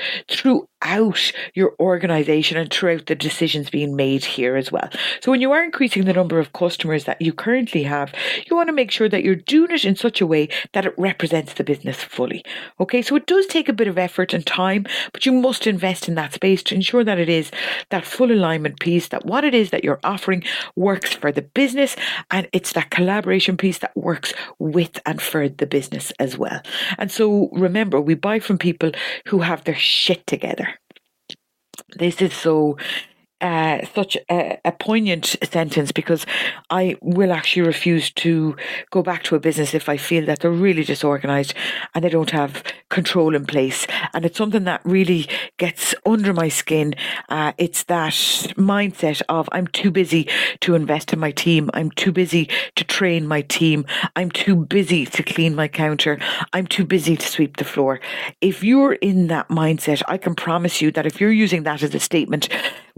plus 0.49 0.63
throughout 0.83 1.33
your 1.55 1.75
organization 1.81 2.57
and 2.57 2.73
throughout 2.73 3.07
the 3.07 3.15
decisions 3.15 3.71
being 3.71 3.97
made 3.97 4.25
here 4.25 4.57
as 4.57 4.71
well. 4.71 4.89
So, 5.21 5.31
when 5.31 5.41
you 5.41 5.53
are 5.53 5.63
increasing 5.63 6.05
the 6.05 6.13
number 6.13 6.39
of 6.39 6.53
customers 6.53 7.05
that 7.05 7.21
you 7.21 7.33
currently 7.33 7.83
have, 7.85 8.13
you 8.47 8.57
want 8.57 8.69
to 8.69 8.73
make 8.73 8.91
sure 8.91 9.09
that 9.09 9.25
you're 9.25 9.35
doing 9.35 9.71
it 9.71 9.85
in 9.85 9.97
such 9.97 10.21
a 10.21 10.27
way 10.27 10.49
that 10.73 10.87
it 10.87 10.95
represents 10.97 11.55
the 11.55 11.65
business 11.65 12.03
fully. 12.03 12.45
Okay, 12.81 13.03
so 13.03 13.17
it 13.17 13.27
does 13.27 13.47
take 13.47 13.69
a 13.69 13.73
bit 13.73 13.89
of 13.89 13.99
effort 13.99 14.33
and 14.33 14.47
time, 14.47 14.87
but 15.13 15.27
you 15.27 15.33
must 15.33 15.67
invest 15.67 16.09
in 16.09 16.15
that 16.15 16.35
space 16.35 16.63
to 16.65 16.75
ensure 16.75 17.05
that 17.05 17.19
it 17.19 17.29
is 17.29 17.51
that 17.91 18.05
full 18.05 18.31
alignment 18.31 18.81
piece, 18.81 19.09
that 19.09 19.27
what 19.27 19.45
it 19.45 19.55
is 19.55 19.71
that 19.71 19.85
you're 19.85 20.01
offering 20.05 20.45
works 20.77 21.15
for 21.15 21.33
the 21.33 21.43
business, 21.43 21.97
and 22.31 22.49
it's 22.53 22.73
that 22.73 22.91
collaboration 22.91 23.57
piece 23.57 23.79
that 23.79 23.97
works 23.97 24.33
with 24.59 25.01
and 25.07 25.21
for 25.21 25.49
the 25.49 25.67
business 25.67 26.13
as 26.19 26.39
well. 26.39 26.61
And 26.99 27.11
so, 27.11 27.49
remember, 27.53 28.01
we 28.01 28.15
buy 28.15 28.39
from 28.39 28.59
people 28.59 28.93
who 29.27 29.41
have 29.41 29.65
their 29.65 29.75
shit 29.75 30.27
together. 30.27 30.68
This 31.97 32.21
is 32.21 32.35
so 32.35 32.77
uh, 33.41 33.85
such 33.95 34.17
a, 34.31 34.59
a, 34.65 34.73
poignant 34.73 35.37
sentence 35.45 35.93
because 35.93 36.27
I 36.71 36.97
will 37.01 37.33
actually 37.33 37.63
refuse 37.63 38.11
to 38.13 38.57
go 38.91 39.03
back 39.03 39.23
to 39.25 39.37
a 39.37 39.41
business 39.41 39.75
if 39.75 39.89
I 39.89 39.97
feel 39.97 40.27
that 40.27 40.41
they're 40.41 40.51
really 40.51 40.83
disorganized 40.83 41.55
and 41.95 42.05
they 42.05 42.09
don't 42.09 42.31
have 42.31 42.65
control 42.89 43.37
in 43.37 43.47
place. 43.47 43.87
And 44.13 44.25
it's 44.25 44.39
something 44.39 44.65
that 44.65 44.81
really 44.85 45.29
gets 45.57 45.95
under 46.05 46.33
my 46.33 46.49
skin. 46.49 46.95
Uh, 47.29 47.53
it's 47.59 47.85
that 47.85 48.13
mindset 48.57 49.23
of 49.29 49.49
I'm 49.53 49.69
too 49.69 49.91
busy 49.91 50.29
to 50.61 50.75
invest 50.75 51.13
in 51.13 51.21
my 51.21 51.31
team. 51.31 51.71
I'm 51.75 51.91
too 51.93 52.11
busy 52.11 52.49
to 52.75 52.85
train 52.85 53.27
my 53.29 53.43
team. 53.43 53.87
I'm 54.17 54.31
too 54.31 54.57
busy 54.57 55.07
to 55.07 55.23
clean 55.23 55.55
my 55.55 55.69
counter. 55.69 56.19
I'm 56.53 56.67
too 56.67 56.85
busy 56.85 57.17
to 57.17 57.27
sweep 57.27 57.59
the 57.59 57.65
floor. 57.65 58.01
If 58.41 58.65
you're 58.65 58.95
in 58.95 59.29
that 59.29 59.49
mindset, 59.49 60.03
I 60.09 60.19
can 60.19 60.35
promise 60.35 60.83
you 60.83 60.91
that 60.93 61.07
if 61.07 61.21
you're 61.21 61.31
using 61.31 61.63
that 61.63 61.83
as 61.83 61.95
a 61.95 62.01
statement, 62.01 62.49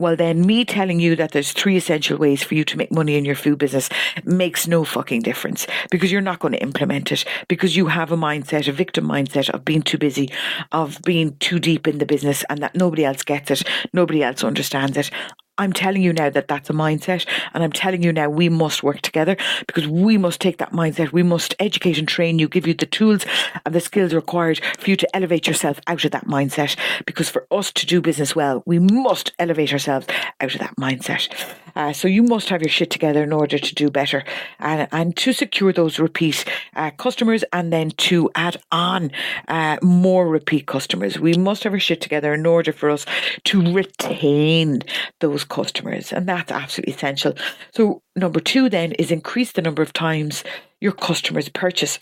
well, 0.00 0.16
then 0.16 0.47
me 0.47 0.64
telling 0.64 0.99
you 0.99 1.14
that 1.16 1.33
there's 1.33 1.52
three 1.52 1.76
essential 1.76 2.16
ways 2.16 2.42
for 2.42 2.54
you 2.54 2.64
to 2.64 2.78
make 2.78 2.90
money 2.90 3.16
in 3.16 3.26
your 3.26 3.35
food 3.35 3.59
business 3.59 3.90
makes 4.25 4.66
no 4.66 4.83
fucking 4.83 5.21
difference 5.21 5.66
because 5.90 6.11
you're 6.11 6.23
not 6.23 6.38
going 6.38 6.52
to 6.52 6.62
implement 6.62 7.12
it 7.12 7.23
because 7.49 7.76
you 7.76 7.87
have 7.88 8.11
a 8.11 8.16
mindset, 8.16 8.66
a 8.66 8.73
victim 8.73 9.07
mindset 9.07 9.50
of 9.50 9.62
being 9.62 9.83
too 9.83 9.99
busy, 9.99 10.30
of 10.73 11.02
being 11.02 11.37
too 11.37 11.59
deep 11.59 11.87
in 11.87 11.99
the 11.99 12.07
business 12.07 12.42
and 12.49 12.62
that 12.62 12.75
nobody 12.75 13.04
else 13.04 13.23
gets 13.23 13.50
it, 13.50 13.62
nobody 13.92 14.23
else 14.23 14.42
understands 14.42 14.97
it. 14.97 15.11
I'm 15.61 15.75
telling 15.75 16.00
you 16.00 16.14
now 16.14 16.31
that 16.31 16.49
that's 16.49 16.71
a 16.71 16.73
mindset, 16.73 17.26
and 17.52 17.62
I'm 17.62 17.71
telling 17.71 18.02
you 18.02 18.12
now 18.12 18.31
we 18.31 18.49
must 18.49 18.83
work 18.83 19.02
together 19.02 19.37
because 19.67 19.87
we 19.87 20.17
must 20.17 20.40
take 20.40 20.57
that 20.57 20.73
mindset. 20.73 21.12
We 21.12 21.23
must 21.23 21.55
educate 21.59 21.99
and 21.99 22.09
train 22.09 22.38
you, 22.38 22.49
give 22.49 22.67
you 22.67 22.73
the 22.73 22.87
tools 22.87 23.26
and 23.67 23.75
the 23.75 23.81
skills 23.81 24.14
required 24.14 24.62
for 24.79 24.88
you 24.88 24.97
to 24.97 25.17
elevate 25.17 25.47
yourself 25.47 25.79
out 25.87 26.02
of 26.07 26.12
that 26.12 26.26
mindset. 26.26 26.76
Because 27.05 27.29
for 27.29 27.47
us 27.50 27.73
to 27.73 27.85
do 27.85 28.00
business 28.00 28.35
well, 28.35 28.62
we 28.64 28.79
must 28.79 29.33
elevate 29.38 29.75
ourselves 29.75 30.07
out 30.40 30.55
of 30.55 30.61
that 30.61 30.76
mindset. 30.76 31.29
Uh, 31.76 31.93
so 31.93 32.09
you 32.09 32.23
must 32.23 32.49
have 32.49 32.62
your 32.62 32.71
shit 32.71 32.90
together 32.90 33.23
in 33.23 33.33
order 33.33 33.59
to 33.59 33.75
do 33.75 33.90
better 33.90 34.25
and, 34.59 34.88
and 34.93 35.17
to 35.17 35.33
secure 35.33 35.73
those 35.73 35.99
repeat 35.99 36.45
uh, 36.75 36.90
customers 36.93 37.45
and 37.52 37.73
then 37.73 37.90
to 37.93 38.31
add 38.35 38.57
on 38.73 39.11
uh, 39.49 39.76
more 39.83 40.29
repeat 40.29 40.67
customers. 40.67 41.19
We 41.19 41.35
must 41.35 41.64
have 41.64 41.73
our 41.73 41.79
shit 41.79 42.00
together 42.00 42.35
in 42.35 42.47
order 42.47 42.73
for 42.73 42.90
us 42.90 43.07
to 43.45 43.73
retain 43.73 44.83
those 45.21 45.45
customers. 45.50 46.12
And 46.12 46.26
that's 46.26 46.50
absolutely 46.50 46.95
essential. 46.95 47.35
So, 47.75 48.02
number 48.16 48.40
two 48.40 48.71
then 48.71 48.92
is 48.92 49.11
increase 49.11 49.52
the 49.52 49.62
number 49.62 49.83
of 49.83 49.92
times 49.92 50.42
your 50.80 50.92
customers 50.92 51.49
purchase. 51.50 51.99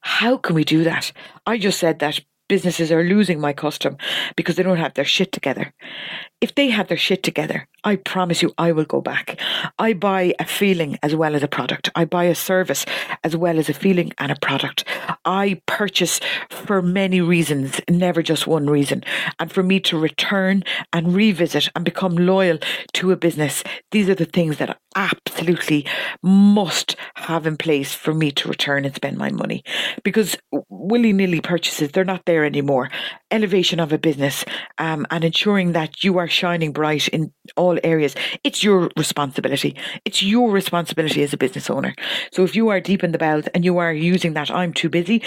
How 0.00 0.36
can 0.36 0.54
we 0.54 0.64
do 0.64 0.84
that? 0.84 1.12
I 1.46 1.56
just 1.58 1.78
said 1.78 2.00
that 2.00 2.20
businesses 2.52 2.92
are 2.92 3.02
losing 3.02 3.40
my 3.40 3.54
custom 3.54 3.96
because 4.36 4.56
they 4.56 4.62
don't 4.62 4.76
have 4.76 4.92
their 4.92 5.06
shit 5.06 5.32
together. 5.32 5.72
If 6.42 6.54
they 6.54 6.68
have 6.68 6.88
their 6.88 6.98
shit 6.98 7.22
together, 7.22 7.66
I 7.82 7.96
promise 7.96 8.42
you 8.42 8.52
I 8.58 8.72
will 8.72 8.84
go 8.84 9.00
back. 9.00 9.40
I 9.78 9.94
buy 9.94 10.34
a 10.38 10.44
feeling 10.44 10.98
as 11.02 11.16
well 11.16 11.34
as 11.34 11.42
a 11.42 11.48
product. 11.48 11.88
I 11.94 12.04
buy 12.04 12.24
a 12.24 12.34
service 12.34 12.84
as 13.24 13.34
well 13.34 13.58
as 13.58 13.68
a 13.68 13.74
feeling 13.74 14.12
and 14.18 14.30
a 14.30 14.36
product. 14.42 14.84
I 15.24 15.62
purchase 15.66 16.20
for 16.50 16.82
many 16.82 17.20
reasons, 17.20 17.80
never 17.88 18.22
just 18.22 18.46
one 18.46 18.68
reason. 18.68 19.02
And 19.38 19.50
for 19.50 19.62
me 19.62 19.80
to 19.80 19.98
return 19.98 20.62
and 20.92 21.14
revisit 21.14 21.70
and 21.74 21.84
become 21.84 22.16
loyal 22.16 22.58
to 22.94 23.12
a 23.12 23.16
business, 23.16 23.64
these 23.92 24.08
are 24.08 24.14
the 24.14 24.26
things 24.26 24.58
that 24.58 24.78
absolutely 24.94 25.86
must 26.22 26.96
have 27.14 27.46
in 27.46 27.56
place 27.56 27.94
for 27.94 28.12
me 28.12 28.30
to 28.32 28.48
return 28.48 28.84
and 28.84 28.94
spend 28.94 29.16
my 29.16 29.30
money. 29.30 29.62
Because 30.02 30.36
willy 30.68 31.12
nilly 31.12 31.40
purchases, 31.40 31.90
they're 31.90 32.04
not 32.04 32.24
there 32.26 32.41
there 32.42 32.46
anymore. 32.46 32.90
Elevation 33.30 33.80
of 33.80 33.92
a 33.92 33.98
business 33.98 34.44
um, 34.78 35.06
and 35.10 35.24
ensuring 35.24 35.72
that 35.72 36.02
you 36.02 36.18
are 36.18 36.28
shining 36.28 36.72
bright 36.72 37.08
in 37.08 37.32
all 37.56 37.78
areas. 37.84 38.14
It's 38.44 38.62
your 38.62 38.90
responsibility. 38.96 39.76
It's 40.04 40.22
your 40.22 40.50
responsibility 40.50 41.22
as 41.22 41.32
a 41.32 41.36
business 41.36 41.70
owner. 41.70 41.94
So 42.32 42.42
if 42.42 42.56
you 42.56 42.68
are 42.68 42.80
deep 42.80 43.04
in 43.04 43.12
the 43.12 43.18
belt 43.18 43.48
and 43.54 43.64
you 43.64 43.78
are 43.78 43.92
using 43.92 44.34
that, 44.34 44.50
I'm 44.50 44.72
too 44.72 44.88
busy. 44.88 45.22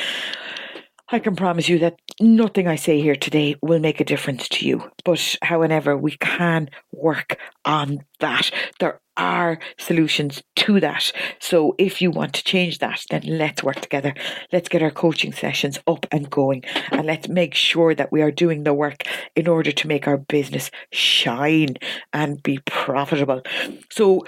I 1.09 1.19
can 1.19 1.35
promise 1.35 1.69
you 1.69 1.77
that 1.79 1.99
nothing 2.19 2.67
I 2.67 2.75
say 2.75 2.99
here 2.99 3.15
today 3.15 3.55
will 3.61 3.79
make 3.79 3.99
a 3.99 4.05
difference 4.05 4.49
to 4.49 4.65
you. 4.65 4.89
But 5.03 5.37
however, 5.43 5.95
we 5.95 6.17
can 6.17 6.69
work 6.91 7.37
on 7.63 8.03
that. 8.21 8.49
There 8.79 8.99
are 9.15 9.59
solutions 9.77 10.41
to 10.55 10.79
that. 10.79 11.11
So 11.39 11.75
if 11.77 12.01
you 12.01 12.09
want 12.09 12.33
to 12.33 12.43
change 12.43 12.79
that, 12.79 13.03
then 13.11 13.21
let's 13.23 13.61
work 13.61 13.81
together. 13.81 14.15
Let's 14.51 14.67
get 14.67 14.81
our 14.81 14.89
coaching 14.89 15.31
sessions 15.31 15.77
up 15.85 16.07
and 16.11 16.27
going 16.27 16.63
and 16.91 17.05
let's 17.05 17.29
make 17.29 17.53
sure 17.53 17.93
that 17.93 18.11
we 18.11 18.23
are 18.23 18.31
doing 18.31 18.63
the 18.63 18.73
work 18.73 19.03
in 19.35 19.47
order 19.47 19.71
to 19.71 19.87
make 19.87 20.07
our 20.07 20.17
business 20.17 20.71
shine 20.91 21.75
and 22.13 22.41
be 22.41 22.57
profitable. 22.65 23.43
So 23.91 24.25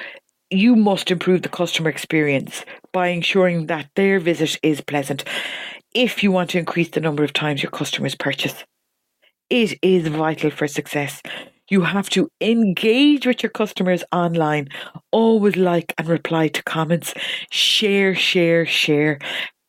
you 0.52 0.76
must 0.76 1.10
improve 1.10 1.42
the 1.42 1.50
customer 1.50 1.90
experience 1.90 2.64
by 2.94 3.08
ensuring 3.08 3.66
that 3.66 3.90
their 3.96 4.20
visit 4.20 4.58
is 4.62 4.80
pleasant 4.80 5.26
if 5.98 6.22
you 6.22 6.32
want 6.32 6.52
to 6.52 6.60
increase 6.60 6.90
the 6.90 7.02
number 7.02 7.24
of 7.24 7.34
times 7.34 7.64
your 7.64 7.72
customers 7.72 8.14
purchase. 8.14 8.64
It 9.50 9.80
is 9.82 10.08
vital 10.08 10.52
for 10.52 10.68
success. 10.68 11.24
You 11.72 11.82
have 11.82 12.08
to 12.12 12.30
engage 12.40 13.26
with 13.26 13.42
your 13.42 13.50
customers 13.50 14.04
online. 14.12 14.70
Always 15.12 15.56
like 15.56 15.96
and 15.98 16.08
reply 16.08 16.50
to 16.50 16.64
comments. 16.64 17.16
Share, 17.52 18.14
share, 18.14 18.68
share. 18.68 19.18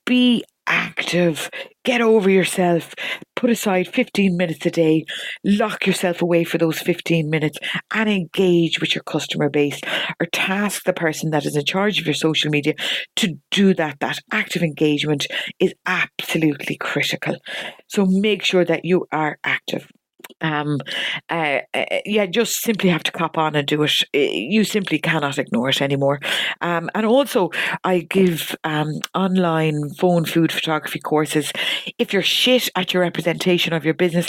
Be 0.05 0.45
active. 0.69 1.51
Get 1.85 2.01
over 2.01 2.31
yourself. 2.31 2.95
Put 3.35 3.51
aside 3.51 3.89
15 3.89 4.37
minutes 4.37 4.67
a 4.67 4.71
day. 4.71 5.05
Lock 5.45 5.87
yourself 5.87 6.23
away 6.23 6.45
for 6.45 6.59
those 6.59 6.79
15 6.81 7.31
minutes 7.31 7.59
and 7.95 8.09
engage 8.09 8.81
with 8.81 8.95
your 8.95 9.05
customer 9.05 9.49
base 9.49 9.81
or 10.21 10.27
task 10.27 10.85
the 10.85 10.93
person 10.93 11.31
that 11.31 11.47
is 11.47 11.57
in 11.57 11.65
charge 11.65 12.01
of 12.01 12.07
your 12.07 12.15
social 12.15 12.51
media 12.51 12.75
to 13.17 13.37
do 13.51 13.75
that. 13.75 14.01
That 14.01 14.19
active 14.33 14.63
engagement 14.63 15.27
is 15.59 15.75
absolutely 15.87 16.77
critical. 16.77 17.37
So 17.87 18.07
make 18.07 18.45
sure 18.45 18.65
that 18.65 18.85
you 18.85 19.07
are 19.13 19.39
active 19.45 19.89
um, 20.41 20.79
uh, 21.31 21.61
uh, 21.75 21.85
yeah, 22.05 22.27
just 22.27 22.63
simply 22.63 22.91
have 22.91 23.03
to 23.05 23.13
cop 23.13 23.39
on 23.39 23.57
and 23.57 23.67
do 23.67 23.83
it. 23.83 23.93
You 24.13 24.65
simply 24.65 24.99
cannot 24.99 25.39
ignore 25.39 25.69
it 25.71 25.83
anymore. 25.83 26.21
Um, 26.61 26.91
and 26.95 27.07
also, 27.07 27.51
I 27.85 28.01
give 28.01 28.55
um, 28.65 28.93
online 29.15 29.91
phone 29.99 30.25
food 30.25 30.53
photography 30.53 31.01
courses. 31.01 31.53
If 31.99 32.13
you're 32.13 32.23
shit 32.23 32.69
at 32.77 32.95
your 32.95 33.03
representation 33.03 33.73
of 33.73 33.85
your 33.85 33.95
business, 33.95 34.29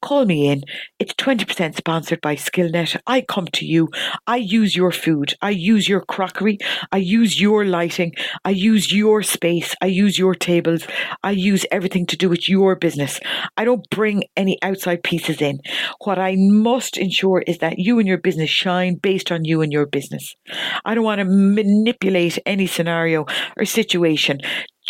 call 0.00 0.24
me 0.24 0.48
in. 0.48 0.62
It's 0.98 1.14
20% 1.14 1.76
sponsored 1.76 2.20
by 2.20 2.36
Skillnet. 2.36 3.00
I 3.06 3.20
come 3.22 3.46
to 3.54 3.66
you. 3.66 3.88
I 4.26 4.36
use 4.36 4.76
your 4.76 4.92
food. 4.92 5.34
I 5.42 5.50
use 5.50 5.88
your 5.88 6.00
crockery. 6.00 6.58
I 6.92 6.98
use 6.98 7.40
your 7.40 7.64
lighting. 7.64 8.12
I 8.44 8.50
use 8.50 8.92
your 8.92 9.22
space. 9.22 9.74
I 9.80 9.86
use 9.86 10.18
your 10.18 10.34
tables. 10.34 10.86
I 11.22 11.32
use 11.32 11.66
everything 11.70 12.06
to 12.06 12.16
do 12.16 12.28
with 12.28 12.48
your 12.48 12.76
business. 12.76 13.20
I 13.56 13.64
don't 13.64 13.88
bring 13.90 14.24
any 14.36 14.58
outside 14.62 15.02
pieces 15.02 15.40
in. 15.40 15.60
What 16.04 16.18
I 16.18 16.36
must 16.36 16.96
ensure 16.96 17.42
is 17.46 17.58
that 17.58 17.78
you 17.78 17.98
and 17.98 18.08
your 18.08 18.18
business 18.18 18.50
shine 18.50 18.96
based 18.96 19.32
on 19.32 19.44
you 19.44 19.62
and 19.62 19.72
your 19.72 19.86
business. 19.86 20.34
I 20.84 20.94
don't 20.94 21.04
want 21.04 21.20
to 21.20 21.24
manipulate 21.24 22.38
any 22.46 22.66
scenario 22.66 23.26
or 23.56 23.64
situation 23.64 24.40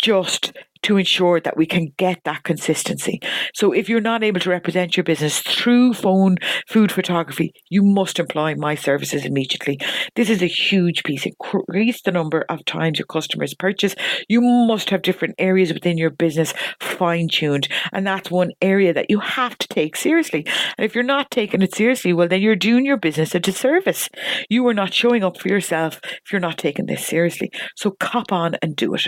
just 0.01 0.53
to 0.83 0.97
ensure 0.97 1.39
that 1.39 1.57
we 1.57 1.65
can 1.65 1.93
get 1.97 2.19
that 2.23 2.43
consistency. 2.43 3.19
So 3.53 3.71
if 3.71 3.89
you're 3.89 4.01
not 4.01 4.23
able 4.23 4.39
to 4.41 4.49
represent 4.49 4.95
your 4.95 5.03
business 5.03 5.39
through 5.39 5.93
phone 5.93 6.37
food 6.67 6.91
photography, 6.91 7.53
you 7.69 7.83
must 7.83 8.19
employ 8.19 8.55
my 8.55 8.75
services 8.75 9.25
immediately. 9.25 9.79
This 10.15 10.29
is 10.29 10.41
a 10.41 10.47
huge 10.47 11.03
piece. 11.03 11.25
Increase 11.25 12.01
the 12.01 12.11
number 12.11 12.45
of 12.49 12.63
times 12.65 12.99
your 12.99 13.05
customers 13.05 13.53
purchase. 13.53 13.95
You 14.27 14.41
must 14.41 14.89
have 14.89 15.01
different 15.01 15.35
areas 15.39 15.73
within 15.73 15.97
your 15.97 16.11
business 16.11 16.53
fine 16.79 17.27
tuned. 17.27 17.67
And 17.91 18.05
that's 18.05 18.29
one 18.29 18.51
area 18.61 18.93
that 18.93 19.09
you 19.09 19.19
have 19.19 19.57
to 19.57 19.67
take 19.67 19.95
seriously. 19.95 20.45
And 20.77 20.85
if 20.85 20.95
you're 20.95 21.03
not 21.03 21.31
taking 21.31 21.61
it 21.61 21.75
seriously, 21.75 22.13
well, 22.13 22.27
then 22.27 22.41
you're 22.41 22.55
doing 22.55 22.85
your 22.85 22.97
business 22.97 23.35
a 23.35 23.39
disservice. 23.39 24.09
You 24.49 24.67
are 24.67 24.73
not 24.73 24.93
showing 24.93 25.23
up 25.23 25.39
for 25.39 25.47
yourself 25.47 25.99
if 26.03 26.31
you're 26.31 26.39
not 26.39 26.57
taking 26.57 26.85
this 26.85 27.05
seriously. 27.05 27.51
So 27.75 27.91
cop 27.91 28.31
on 28.31 28.55
and 28.61 28.75
do 28.75 28.93
it. 28.93 28.99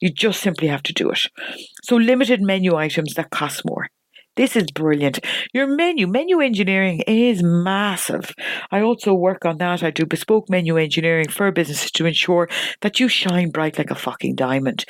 You 0.00 0.10
just 0.10 0.40
simply 0.40 0.68
have 0.68 0.82
to 0.84 0.92
do 0.94 1.10
it. 1.10 1.20
So 1.82 1.96
limited 1.96 2.40
menu 2.40 2.76
items 2.76 3.14
that 3.14 3.30
cost 3.30 3.64
more. 3.64 3.88
This 4.36 4.56
is 4.56 4.64
brilliant. 4.72 5.20
Your 5.52 5.68
menu, 5.68 6.08
menu 6.08 6.40
engineering 6.40 7.02
is 7.06 7.40
massive. 7.40 8.32
I 8.72 8.80
also 8.80 9.14
work 9.14 9.44
on 9.44 9.58
that. 9.58 9.84
I 9.84 9.92
do 9.92 10.06
bespoke 10.06 10.50
menu 10.50 10.76
engineering 10.76 11.28
for 11.28 11.52
businesses 11.52 11.92
to 11.92 12.06
ensure 12.06 12.48
that 12.80 12.98
you 12.98 13.08
shine 13.08 13.50
bright 13.50 13.78
like 13.78 13.92
a 13.92 13.94
fucking 13.94 14.34
diamond. 14.34 14.86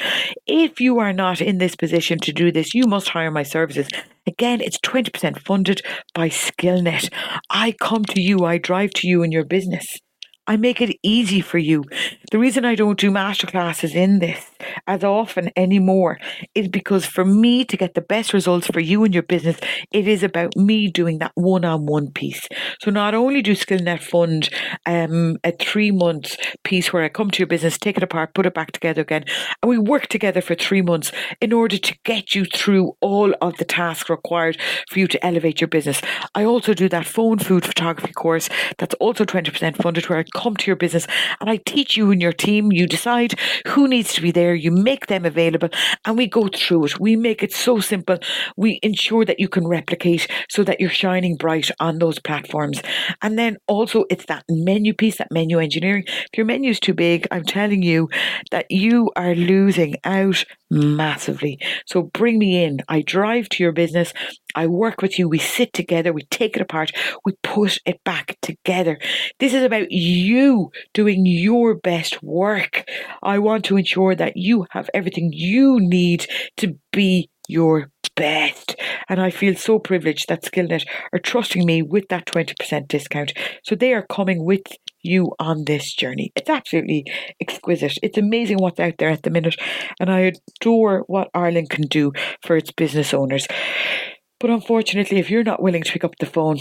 If 0.47 0.81
you 0.81 0.99
are 0.99 1.13
not 1.13 1.43
in 1.43 1.59
this 1.59 1.77
position 1.77 2.19
to 2.21 2.33
do 2.33 2.53
this, 2.53 2.73
you 2.73 2.87
must 2.87 3.11
hire 3.11 3.31
my 3.31 3.43
services. 3.43 3.89
Again, 4.27 4.63
it's 4.63 4.79
20% 4.79 5.39
funded 5.41 5.83
by 6.15 6.31
Skillnet. 6.31 7.13
I 7.51 7.73
come 7.73 8.07
to 8.07 8.23
you, 8.23 8.47
I 8.47 8.57
drive 8.57 8.93
to 8.95 9.07
you 9.07 9.23
in 9.23 9.31
your 9.31 9.45
business. 9.45 9.99
I 10.47 10.59
make 10.59 10.83
it 10.83 10.99
easy 11.03 11.41
for 11.41 11.57
you. 11.57 11.85
The 12.31 12.39
reason 12.39 12.67
I 12.67 12.75
don't 12.75 12.99
do 12.99 13.11
masterclasses 13.11 13.95
in 13.95 14.19
this 14.19 14.51
as 14.87 15.03
often 15.03 15.51
anymore 15.57 16.19
is 16.55 16.69
because 16.69 17.07
for 17.07 17.25
me 17.25 17.65
to 17.65 17.77
get 17.79 17.95
the 17.95 18.03
best 18.03 18.35
results 18.35 18.67
for 18.67 18.81
you 18.81 19.05
and 19.05 19.15
your 19.15 19.23
business, 19.23 19.59
it 19.91 20.07
is 20.07 20.23
about 20.23 20.55
me 20.55 20.91
doing 20.91 21.19
that 21.19 21.33
one 21.35 21.65
on 21.65 21.87
one 21.87 22.11
piece. 22.11 22.47
So 22.83 22.91
not 22.91 23.15
only 23.15 23.41
do 23.41 23.53
SkillNet 23.53 24.03
fund 24.03 24.51
um, 24.85 25.39
a 25.45 25.53
three 25.53 25.91
month 25.91 26.37
piece 26.63 26.93
where 26.93 27.05
I 27.05 27.09
come 27.09 27.31
to 27.31 27.39
your 27.39 27.47
business, 27.47 27.79
take 27.79 27.97
it 27.97 28.03
apart, 28.03 28.35
put 28.35 28.45
it 28.45 28.53
back 28.53 28.73
together 28.73 29.01
again, 29.01 29.25
and 29.63 29.71
we 29.71 29.79
work 29.79 30.09
together 30.09 30.43
for 30.43 30.55
three 30.55 30.83
months 30.83 31.11
in 31.41 31.55
order 31.55 31.79
to 31.79 31.99
get 32.05 32.35
you 32.35 32.45
through 32.45 32.95
all 33.01 33.35
of 33.41 33.57
the 33.57 33.65
tasks 33.65 34.11
required 34.11 34.59
for 34.91 34.99
you 34.99 35.07
to 35.09 35.25
elevate 35.25 35.63
your 35.63 35.69
business. 35.69 36.03
I 36.35 36.45
also 36.45 36.75
do 36.75 36.91
that 36.91 37.07
phone 37.07 37.39
food 37.39 37.65
photography 37.65 38.13
course 38.13 38.51
that's 38.77 38.95
also 38.97 39.25
20% 39.25 39.77
funded 39.77 40.09
where 40.11 40.19
I 40.19 40.25
come 40.35 40.57
to 40.57 40.67
your 40.67 40.77
business 40.77 41.07
and 41.41 41.49
I 41.49 41.57
teach 41.57 41.97
you 41.97 42.11
and 42.11 42.21
your 42.21 42.33
team. 42.33 42.73
You 42.73 42.87
decide 42.87 43.35
who 43.69 43.89
needs 43.89 44.13
to 44.15 44.21
be 44.21 44.31
there, 44.31 44.55
you 44.55 44.71
make 44.71 45.07
them 45.07 45.25
available, 45.25 45.71
and 46.05 46.17
we 46.17 46.27
go 46.27 46.49
through 46.49 46.87
it. 46.87 47.01
We 47.01 47.17
make 47.17 47.43
it 47.43 47.53
so 47.53 47.81
simple. 47.81 48.19
We 48.57 48.79
ensure 48.83 49.25
that 49.25 49.41
you 49.41 49.49
can 49.49 49.67
replicate 49.67 50.29
so 50.51 50.65
that 50.65 50.81
you're 50.81 50.91
shining 50.91 51.37
bright 51.37 51.71
on 51.81 51.99
those 51.99 52.19
platforms. 52.19 52.83
And 53.23 53.39
then 53.39 53.57
also, 53.69 54.05
it's 54.11 54.27
that 54.27 54.45
menu 54.49 54.93
piece, 54.93 55.19
that 55.19 55.29
menu 55.31 55.59
engineering. 55.59 56.05
If 56.07 56.37
your 56.37 56.47
menu 56.47 56.71
is 56.71 56.81
too 56.81 56.95
big, 56.95 57.27
I'm 57.31 57.45
telling 57.45 57.83
you 57.83 58.09
that 58.51 58.67
you 58.71 59.11
are 59.17 59.35
losing 59.35 59.97
out 60.05 60.45
massively. 60.71 61.59
So 61.87 62.03
bring 62.03 62.39
me 62.39 62.65
in. 62.65 62.81
I 62.89 63.03
drive 63.03 63.49
to 63.51 63.63
your 63.63 63.73
business. 63.73 64.13
I 64.55 64.67
work 64.67 65.03
with 65.03 65.19
you. 65.19 65.29
We 65.29 65.39
sit 65.39 65.73
together. 65.73 66.13
We 66.13 66.23
take 66.31 66.57
it 66.57 66.63
apart. 66.63 66.93
We 67.25 67.33
put 67.43 67.79
it 67.87 68.03
back 68.05 68.37
together. 68.43 68.99
This 69.39 69.55
is 69.55 69.63
about 69.63 69.91
you 69.91 70.71
doing 70.93 71.27
your 71.27 71.75
best 71.75 72.23
work. 72.23 72.89
I 73.23 73.39
want 73.39 73.65
to 73.67 73.77
ensure 73.77 74.15
that 74.15 74.37
you 74.37 74.67
have 74.71 74.89
everything 74.95 75.31
you 75.33 75.79
need 75.81 76.27
to 76.59 76.79
be 76.93 77.31
your 77.49 77.91
best. 78.17 78.77
And 79.09 79.21
I 79.21 79.31
feel 79.31 79.55
so 79.55 79.79
privileged 79.79 80.29
that 80.29 80.45
Skillnet 80.45 80.87
are 81.13 81.19
trusting 81.19 81.65
me 81.65 81.83
with 81.83 82.09
that 82.09 82.27
20% 82.27 82.89
discount. 82.89 83.33
So 83.65 83.75
they 83.75 83.93
are 83.93 84.07
coming 84.09 84.45
with 84.45 84.63
you 85.05 85.33
on 85.39 85.65
this 85.65 85.95
journey. 85.95 86.33
It's 86.35 86.51
absolutely 86.51 87.05
exquisite. 87.41 87.99
It's 88.03 88.19
amazing 88.19 88.59
what's 88.59 88.81
out 88.81 88.95
there 88.99 89.11
at 89.11 89.23
the 89.23 89.31
minute. 89.31 89.57
And 90.01 90.11
I 90.11 90.33
adore 90.61 91.05
what 91.07 91.31
Ireland 91.35 91.71
can 91.71 91.87
do 91.87 92.13
for 92.43 92.57
its 92.57 92.73
business 92.73 93.15
owners. 93.15 93.47
But 94.41 94.51
unfortunately, 94.51 95.19
if 95.19 95.31
you're 95.31 95.45
not 95.45 95.63
willing 95.63 95.83
to 95.83 95.93
pick 95.93 96.05
up 96.05 96.17
the 96.19 96.27
phone, 96.27 96.59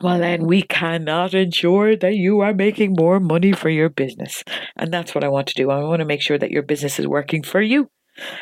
well, 0.00 0.18
then 0.18 0.46
we 0.46 0.62
cannot 0.62 1.34
ensure 1.34 1.96
that 1.96 2.14
you 2.14 2.40
are 2.40 2.52
making 2.52 2.94
more 2.98 3.20
money 3.20 3.52
for 3.52 3.70
your 3.70 3.88
business. 3.88 4.42
And 4.76 4.92
that's 4.92 5.14
what 5.14 5.24
I 5.24 5.28
want 5.28 5.46
to 5.48 5.54
do. 5.54 5.70
I 5.70 5.82
want 5.82 6.00
to 6.00 6.06
make 6.06 6.22
sure 6.22 6.38
that 6.38 6.50
your 6.50 6.62
business 6.62 6.98
is 6.98 7.06
working 7.06 7.42
for 7.42 7.60
you 7.60 7.88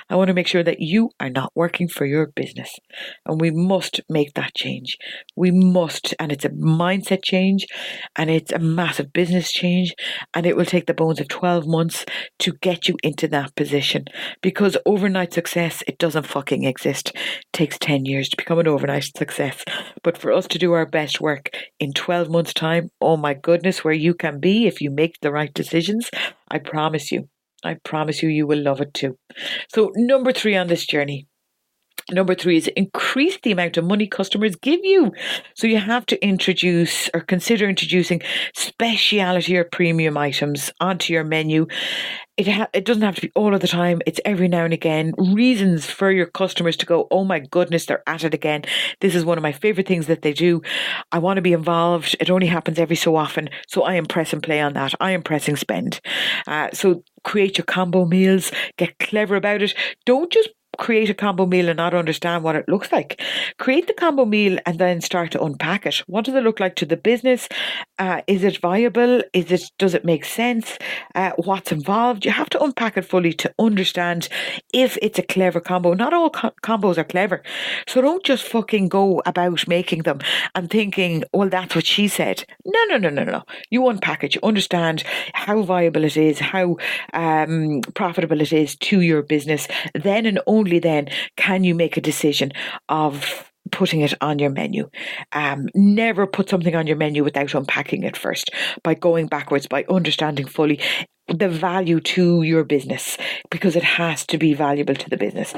I 0.08 0.16
want 0.16 0.28
to 0.28 0.34
make 0.34 0.46
sure 0.46 0.62
that 0.62 0.80
you 0.80 1.10
are 1.20 1.30
not 1.30 1.52
working 1.54 1.88
for 1.88 2.04
your 2.04 2.26
business. 2.26 2.78
And 3.26 3.40
we 3.40 3.50
must 3.50 4.00
make 4.08 4.34
that 4.34 4.54
change. 4.54 4.96
We 5.36 5.50
must. 5.50 6.14
And 6.18 6.32
it's 6.32 6.44
a 6.44 6.50
mindset 6.50 7.24
change 7.24 7.66
and 8.16 8.30
it's 8.30 8.52
a 8.52 8.58
massive 8.58 9.12
business 9.12 9.50
change. 9.50 9.94
And 10.34 10.46
it 10.46 10.56
will 10.56 10.64
take 10.64 10.86
the 10.86 10.94
bones 10.94 11.20
of 11.20 11.28
12 11.28 11.66
months 11.66 12.04
to 12.40 12.52
get 12.60 12.88
you 12.88 12.96
into 13.02 13.28
that 13.28 13.54
position. 13.56 14.04
Because 14.42 14.76
overnight 14.86 15.32
success, 15.32 15.82
it 15.86 15.98
doesn't 15.98 16.26
fucking 16.26 16.64
exist. 16.64 17.12
It 17.14 17.44
takes 17.52 17.78
10 17.78 18.04
years 18.04 18.28
to 18.30 18.36
become 18.36 18.58
an 18.58 18.68
overnight 18.68 19.04
success. 19.16 19.64
But 20.02 20.18
for 20.18 20.32
us 20.32 20.46
to 20.48 20.58
do 20.58 20.72
our 20.72 20.86
best 20.86 21.20
work 21.20 21.50
in 21.80 21.92
12 21.92 22.30
months' 22.30 22.54
time, 22.54 22.90
oh 23.00 23.16
my 23.16 23.34
goodness, 23.34 23.84
where 23.84 23.94
you 23.94 24.14
can 24.14 24.40
be 24.40 24.66
if 24.66 24.80
you 24.80 24.90
make 24.90 25.20
the 25.20 25.32
right 25.32 25.52
decisions, 25.52 26.10
I 26.50 26.58
promise 26.58 27.10
you, 27.10 27.28
I 27.64 27.74
promise 27.84 28.22
you, 28.22 28.28
you 28.28 28.46
will 28.46 28.60
love 28.60 28.80
it 28.80 28.94
too. 28.94 29.18
So, 29.72 29.92
number 29.96 30.32
three 30.32 30.56
on 30.56 30.66
this 30.66 30.86
journey. 30.86 31.26
Number 32.10 32.34
three 32.34 32.56
is 32.56 32.68
increase 32.68 33.38
the 33.42 33.52
amount 33.52 33.76
of 33.76 33.84
money 33.84 34.06
customers 34.06 34.56
give 34.56 34.80
you. 34.82 35.12
So 35.54 35.66
you 35.66 35.78
have 35.78 36.04
to 36.06 36.24
introduce 36.24 37.08
or 37.14 37.20
consider 37.20 37.68
introducing 37.68 38.22
speciality 38.54 39.56
or 39.56 39.64
premium 39.64 40.16
items 40.16 40.72
onto 40.80 41.12
your 41.12 41.24
menu. 41.24 41.66
It 42.36 42.48
ha- 42.48 42.68
it 42.72 42.84
doesn't 42.84 43.02
have 43.02 43.14
to 43.16 43.20
be 43.20 43.32
all 43.36 43.54
of 43.54 43.60
the 43.60 43.68
time. 43.68 44.00
It's 44.06 44.20
every 44.24 44.48
now 44.48 44.64
and 44.64 44.74
again. 44.74 45.12
Reasons 45.16 45.86
for 45.86 46.10
your 46.10 46.26
customers 46.26 46.76
to 46.78 46.86
go, 46.86 47.06
oh 47.10 47.24
my 47.24 47.38
goodness, 47.38 47.86
they're 47.86 48.02
at 48.08 48.24
it 48.24 48.34
again. 48.34 48.64
This 49.00 49.14
is 49.14 49.24
one 49.24 49.38
of 49.38 49.42
my 49.42 49.52
favorite 49.52 49.86
things 49.86 50.06
that 50.06 50.22
they 50.22 50.32
do. 50.32 50.62
I 51.12 51.18
want 51.18 51.36
to 51.36 51.42
be 51.42 51.52
involved. 51.52 52.16
It 52.18 52.30
only 52.30 52.46
happens 52.46 52.78
every 52.78 52.96
so 52.96 53.16
often, 53.16 53.48
so 53.68 53.82
I 53.82 53.94
am 53.94 54.06
press 54.06 54.32
and 54.32 54.42
play 54.42 54.60
on 54.60 54.72
that. 54.72 54.94
I 54.98 55.12
am 55.12 55.22
pressing 55.22 55.56
spend. 55.56 56.00
Uh, 56.46 56.68
so 56.72 57.04
create 57.24 57.58
your 57.58 57.64
combo 57.64 58.04
meals. 58.04 58.52
Get 58.76 58.98
clever 58.98 59.36
about 59.36 59.62
it. 59.62 59.74
Don't 60.06 60.32
just 60.32 60.50
create 60.78 61.10
a 61.10 61.14
combo 61.14 61.46
meal 61.46 61.68
and 61.68 61.76
not 61.76 61.94
understand 61.94 62.42
what 62.42 62.56
it 62.56 62.68
looks 62.68 62.90
like. 62.92 63.20
Create 63.58 63.86
the 63.86 63.92
combo 63.92 64.24
meal 64.24 64.58
and 64.66 64.78
then 64.78 65.00
start 65.00 65.30
to 65.32 65.42
unpack 65.42 65.86
it. 65.86 65.96
What 66.06 66.24
does 66.24 66.34
it 66.34 66.42
look 66.42 66.60
like 66.60 66.76
to 66.76 66.86
the 66.86 66.96
business? 66.96 67.48
Uh, 67.98 68.22
is 68.26 68.42
it 68.44 68.58
viable? 68.58 69.22
Is 69.32 69.52
it 69.52 69.70
does 69.78 69.94
it 69.94 70.04
make 70.04 70.24
sense? 70.24 70.78
Uh, 71.14 71.32
what's 71.36 71.72
involved? 71.72 72.24
You 72.24 72.32
have 72.32 72.50
to 72.50 72.62
unpack 72.62 72.96
it 72.96 73.04
fully 73.04 73.32
to 73.34 73.52
understand 73.58 74.28
if 74.72 74.98
it's 75.02 75.18
a 75.18 75.22
clever 75.22 75.60
combo. 75.60 75.94
Not 75.94 76.14
all 76.14 76.30
co- 76.30 76.54
combos 76.62 76.98
are 76.98 77.04
clever, 77.04 77.42
so 77.86 78.00
don't 78.00 78.24
just 78.24 78.44
fucking 78.44 78.88
go 78.88 79.22
about 79.26 79.68
making 79.68 80.02
them 80.02 80.20
and 80.54 80.70
thinking, 80.70 81.24
well, 81.32 81.48
that's 81.48 81.74
what 81.74 81.86
she 81.86 82.08
said. 82.08 82.44
No, 82.64 82.84
no, 82.88 82.96
no, 82.96 83.10
no, 83.10 83.24
no. 83.24 83.42
You 83.70 83.88
unpack 83.88 84.24
it. 84.24 84.34
You 84.34 84.40
understand 84.42 85.04
how 85.34 85.62
viable 85.62 86.04
it 86.04 86.16
is, 86.16 86.38
how 86.38 86.76
um, 87.12 87.80
profitable 87.94 88.40
it 88.40 88.52
is 88.52 88.76
to 88.76 89.00
your 89.00 89.22
business. 89.22 89.68
Then 89.94 90.26
and 90.26 90.40
only 90.62 90.78
then 90.78 91.08
can 91.36 91.64
you 91.64 91.74
make 91.74 91.96
a 91.96 92.00
decision 92.00 92.52
of 92.88 93.50
putting 93.70 94.00
it 94.00 94.14
on 94.20 94.38
your 94.38 94.50
menu. 94.50 94.88
Um, 95.32 95.68
never 95.74 96.26
put 96.26 96.48
something 96.48 96.74
on 96.74 96.86
your 96.86 96.96
menu 96.96 97.24
without 97.24 97.54
unpacking 97.54 98.02
it 98.02 98.16
first, 98.16 98.50
by 98.82 98.94
going 98.94 99.26
backwards, 99.26 99.66
by 99.66 99.84
understanding 99.88 100.46
fully 100.46 100.80
the 101.28 101.48
value 101.48 102.00
to 102.00 102.42
your 102.42 102.64
business 102.64 103.16
because 103.50 103.76
it 103.76 103.84
has 103.84 104.26
to 104.26 104.36
be 104.36 104.52
valuable 104.52 104.94
to 104.94 105.08
the 105.08 105.16
business. 105.16 105.54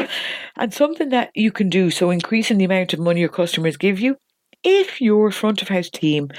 And 0.57 0.73
something 0.73 1.09
that 1.09 1.31
you 1.35 1.51
can 1.51 1.69
do, 1.69 1.91
so 1.91 2.11
increasing 2.11 2.59
the 2.59 2.67
amount 2.67 2.93
of 2.93 3.01
money 3.01 3.21
your 3.21 3.29
customers 3.31 3.77
give 3.77 3.99
you, 3.99 4.17
if 4.63 5.01
your 5.01 5.31
front 5.31 5.63
of 5.63 5.69
house 5.69 5.91
team 5.91 6.31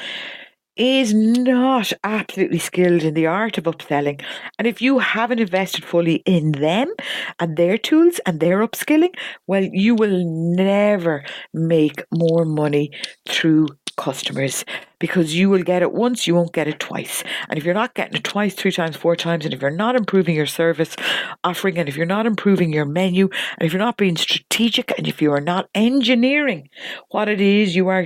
is 0.78 1.14
not 1.14 1.92
absolutely 2.04 2.60
skilled 2.60 3.04
in 3.04 3.14
the 3.14 3.26
art 3.28 3.58
of 3.58 3.66
upselling, 3.66 4.22
and 4.58 4.68
if 4.68 4.82
you 4.82 5.00
haven't 5.00 5.40
invested 5.40 5.84
fully 5.84 6.16
in 6.26 6.52
them 6.54 6.94
and 7.40 7.58
their 7.58 7.78
tools 7.78 8.20
and 8.26 8.40
their 8.40 8.66
upskilling, 8.66 9.16
well, 9.48 9.64
you 9.64 9.96
will 9.96 10.24
never 10.26 11.24
make 11.54 12.04
more 12.14 12.46
money 12.46 12.92
through 13.28 13.68
customers 13.98 14.66
because 15.00 15.36
you 15.36 15.50
will 15.50 15.64
get 15.64 15.82
it 15.82 15.94
once, 15.94 16.28
you 16.28 16.36
won't 16.36 16.54
get 16.54 16.68
it 16.68 16.80
twice. 16.80 17.24
And 17.50 17.58
if 17.58 17.64
you're 17.64 17.74
not 17.74 17.94
getting 17.94 18.16
it 18.16 18.24
twice, 18.24 18.54
three 18.54 18.72
times, 18.72 18.96
four 18.96 19.16
times, 19.16 19.46
and 19.46 19.54
if 19.54 19.62
you're 19.62 19.72
not 19.72 19.96
improving 19.96 20.36
your 20.36 20.46
service 20.46 20.96
offering, 21.44 21.78
and 21.78 21.88
if 21.88 21.96
you're 21.96 22.06
not 22.06 22.26
improving 22.26 22.74
your 22.74 22.86
menu, 22.86 23.30
and 23.58 23.66
if 23.66 23.74
you're 23.74 23.80
not 23.82 23.98
being 23.98 24.18
strategic, 24.18 24.98
and 24.98 25.08
if 25.08 25.22
you 25.22 25.32
are 25.32 25.42
not 25.42 25.70
engineering 25.74 26.70
what 27.10 27.30
it 27.30 27.42
is 27.42 27.76
you 27.76 27.88
are 27.88 28.06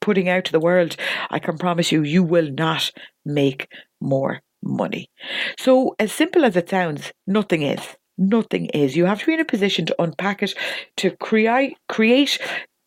putting 0.00 0.28
out 0.28 0.44
to 0.46 0.52
the 0.52 0.60
world, 0.60 0.96
I 1.30 1.38
can 1.38 1.58
promise 1.58 1.92
you, 1.92 2.02
you 2.02 2.22
will 2.22 2.50
not 2.50 2.90
make 3.24 3.68
more 4.00 4.40
money. 4.62 5.10
So, 5.58 5.94
as 5.98 6.12
simple 6.12 6.44
as 6.44 6.56
it 6.56 6.68
sounds, 6.68 7.12
nothing 7.26 7.62
is. 7.62 7.80
Nothing 8.16 8.66
is. 8.66 8.96
You 8.96 9.04
have 9.04 9.20
to 9.20 9.26
be 9.26 9.34
in 9.34 9.40
a 9.40 9.44
position 9.44 9.86
to 9.86 10.02
unpack 10.02 10.42
it, 10.42 10.54
to 10.96 11.10
create 11.18 11.76
create 11.88 12.38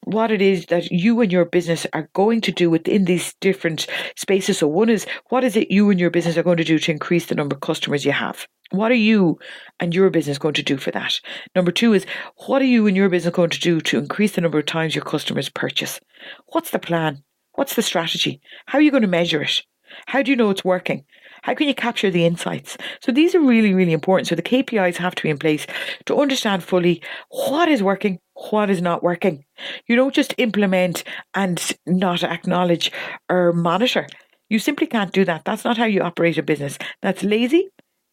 what 0.04 0.32
it 0.32 0.42
is 0.42 0.66
that 0.66 0.92
you 0.92 1.22
and 1.22 1.32
your 1.32 1.46
business 1.46 1.86
are 1.94 2.10
going 2.14 2.42
to 2.42 2.52
do 2.52 2.70
within 2.70 3.06
these 3.06 3.34
different 3.40 3.88
spaces. 4.18 4.58
So, 4.58 4.68
one 4.68 4.90
is 4.90 5.06
what 5.30 5.44
is 5.44 5.56
it 5.56 5.72
you 5.72 5.90
and 5.90 6.00
your 6.00 6.10
business 6.10 6.38
are 6.38 6.44
going 6.44 6.58
to 6.58 6.64
do 6.64 6.80
to 6.80 6.92
increase 6.92 7.28
the 7.28 7.36
number 7.36 7.56
of 7.56 7.62
customers 7.62 8.06
you 8.06 8.12
have? 8.12 8.46
What 8.72 8.92
are 8.92 8.96
you 8.96 9.38
and 9.82 9.94
your 9.94 10.10
business 10.10 10.38
going 10.38 10.54
to 10.54 10.64
do 10.64 10.78
for 10.78 10.92
that? 10.92 11.20
Number 11.56 11.72
two 11.72 11.94
is 11.94 12.06
what 12.48 12.62
are 12.62 12.66
you 12.66 12.88
and 12.88 12.96
your 12.96 13.10
business 13.10 13.34
going 13.34 13.50
to 13.50 13.60
do 13.60 13.82
to 13.82 14.00
increase 14.00 14.34
the 14.34 14.42
number 14.42 14.60
of 14.60 14.66
times 14.66 14.96
your 14.96 15.04
customers 15.04 15.50
purchase? 15.50 16.00
What's 16.48 16.72
the 16.72 16.80
plan? 16.80 17.22
What's 17.56 17.76
the 17.76 17.82
strategy? 17.82 18.40
How 18.68 18.78
are 18.78 18.82
you 18.82 18.92
going 18.92 19.02
to 19.02 19.10
measure 19.10 19.42
it? 19.42 19.62
How 20.06 20.24
do 20.24 20.32
you 20.32 20.38
know 20.38 20.50
it's 20.50 20.64
working? 20.64 21.04
How 21.44 21.54
can 21.54 21.68
you 21.68 21.76
capture 21.76 22.10
the 22.10 22.26
insights? 22.26 22.78
So 23.02 23.12
these 23.12 23.36
are 23.36 23.42
really, 23.42 23.74
really 23.74 23.92
important. 23.92 24.28
So 24.28 24.36
the 24.36 24.42
KPIs 24.42 24.96
have 24.98 25.16
to 25.16 25.24
be 25.24 25.30
in 25.30 25.38
place 25.38 25.68
to 26.06 26.18
understand 26.18 26.64
fully 26.64 27.02
what 27.30 27.68
is 27.68 27.84
working, 27.84 28.20
what 28.52 28.70
is 28.70 28.82
not 28.82 29.04
working. 29.04 29.44
You 29.88 29.98
don't 29.98 30.14
just 30.14 30.34
implement 30.38 31.04
and 31.34 31.62
not 31.86 32.24
acknowledge 32.24 32.92
or 33.28 33.52
monitor. 33.52 34.08
You 34.50 34.60
simply 34.60 34.88
can't 34.88 35.12
do 35.12 35.26
that. 35.26 35.44
That's 35.44 35.66
not 35.66 35.78
how 35.78 35.86
you 35.86 36.02
operate 36.02 36.38
a 36.38 36.44
business. 36.44 36.78
That's 37.02 37.24
lazy 37.24 37.70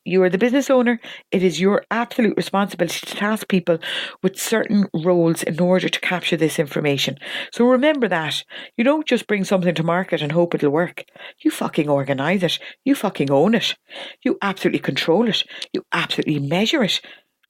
you 0.08 0.22
are 0.22 0.30
the 0.30 0.38
business 0.38 0.70
owner. 0.70 1.00
It 1.30 1.42
is 1.42 1.60
your 1.60 1.84
absolute 1.90 2.36
responsibility 2.36 3.06
to 3.06 3.14
task 3.14 3.48
people 3.48 3.78
with 4.22 4.38
certain 4.38 4.86
roles 4.94 5.42
in 5.42 5.60
order 5.60 5.88
to 5.88 6.00
capture 6.00 6.36
this 6.36 6.58
information. 6.58 7.18
So 7.52 7.66
remember 7.66 8.08
that. 8.08 8.44
You 8.76 8.84
don't 8.84 9.06
just 9.06 9.26
bring 9.26 9.44
something 9.44 9.74
to 9.74 9.82
market 9.82 10.22
and 10.22 10.32
hope 10.32 10.54
it'll 10.54 10.70
work. 10.70 11.04
You 11.44 11.50
fucking 11.50 11.88
organise 11.88 12.42
it. 12.42 12.58
You 12.84 12.94
fucking 12.94 13.30
own 13.30 13.54
it. 13.54 13.76
You 14.22 14.38
absolutely 14.42 14.80
control 14.80 15.28
it. 15.28 15.44
You 15.72 15.84
absolutely 15.92 16.40
measure 16.40 16.82
it. 16.82 17.00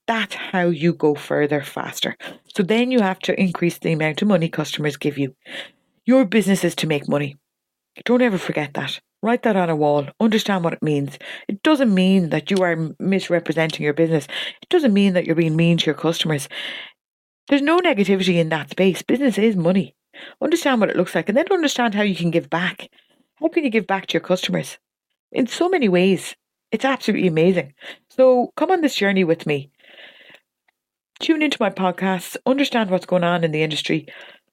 That's 0.06 0.34
how 0.34 0.68
you 0.68 0.94
go 0.94 1.14
further 1.14 1.62
faster. 1.62 2.16
So 2.54 2.62
then 2.62 2.90
you 2.90 3.00
have 3.00 3.18
to 3.20 3.38
increase 3.38 3.78
the 3.78 3.92
amount 3.92 4.22
of 4.22 4.28
money 4.28 4.48
customers 4.48 4.96
give 4.96 5.18
you. 5.18 5.34
Your 6.06 6.24
business 6.24 6.64
is 6.64 6.74
to 6.76 6.86
make 6.86 7.08
money. 7.08 7.36
Don't 8.04 8.22
ever 8.22 8.38
forget 8.38 8.74
that. 8.74 9.00
Write 9.22 9.42
that 9.42 9.56
on 9.56 9.68
a 9.68 9.76
wall. 9.76 10.06
Understand 10.20 10.62
what 10.62 10.72
it 10.72 10.82
means. 10.82 11.18
It 11.48 11.62
doesn't 11.62 11.92
mean 11.92 12.30
that 12.30 12.50
you 12.50 12.58
are 12.62 12.94
misrepresenting 13.00 13.82
your 13.82 13.94
business. 13.94 14.26
It 14.62 14.68
doesn't 14.68 14.92
mean 14.92 15.14
that 15.14 15.26
you're 15.26 15.34
being 15.34 15.56
mean 15.56 15.78
to 15.78 15.86
your 15.86 15.94
customers. 15.94 16.48
There's 17.48 17.62
no 17.62 17.80
negativity 17.80 18.34
in 18.34 18.50
that 18.50 18.70
space. 18.70 19.02
Business 19.02 19.38
is 19.38 19.56
money. 19.56 19.96
Understand 20.40 20.80
what 20.80 20.90
it 20.90 20.96
looks 20.96 21.14
like 21.14 21.28
and 21.28 21.36
then 21.36 21.46
understand 21.50 21.94
how 21.94 22.02
you 22.02 22.14
can 22.14 22.30
give 22.30 22.48
back. 22.48 22.88
How 23.36 23.48
can 23.48 23.64
you 23.64 23.70
give 23.70 23.86
back 23.86 24.06
to 24.06 24.14
your 24.14 24.20
customers? 24.20 24.78
In 25.32 25.46
so 25.46 25.68
many 25.68 25.88
ways. 25.88 26.36
It's 26.70 26.84
absolutely 26.84 27.28
amazing. 27.28 27.72
So 28.10 28.52
come 28.56 28.70
on 28.70 28.82
this 28.82 28.94
journey 28.94 29.24
with 29.24 29.46
me. 29.46 29.70
Tune 31.20 31.42
into 31.42 31.56
my 31.58 31.70
podcasts, 31.70 32.36
understand 32.46 32.90
what's 32.90 33.06
going 33.06 33.24
on 33.24 33.42
in 33.42 33.50
the 33.50 33.62
industry, 33.62 34.06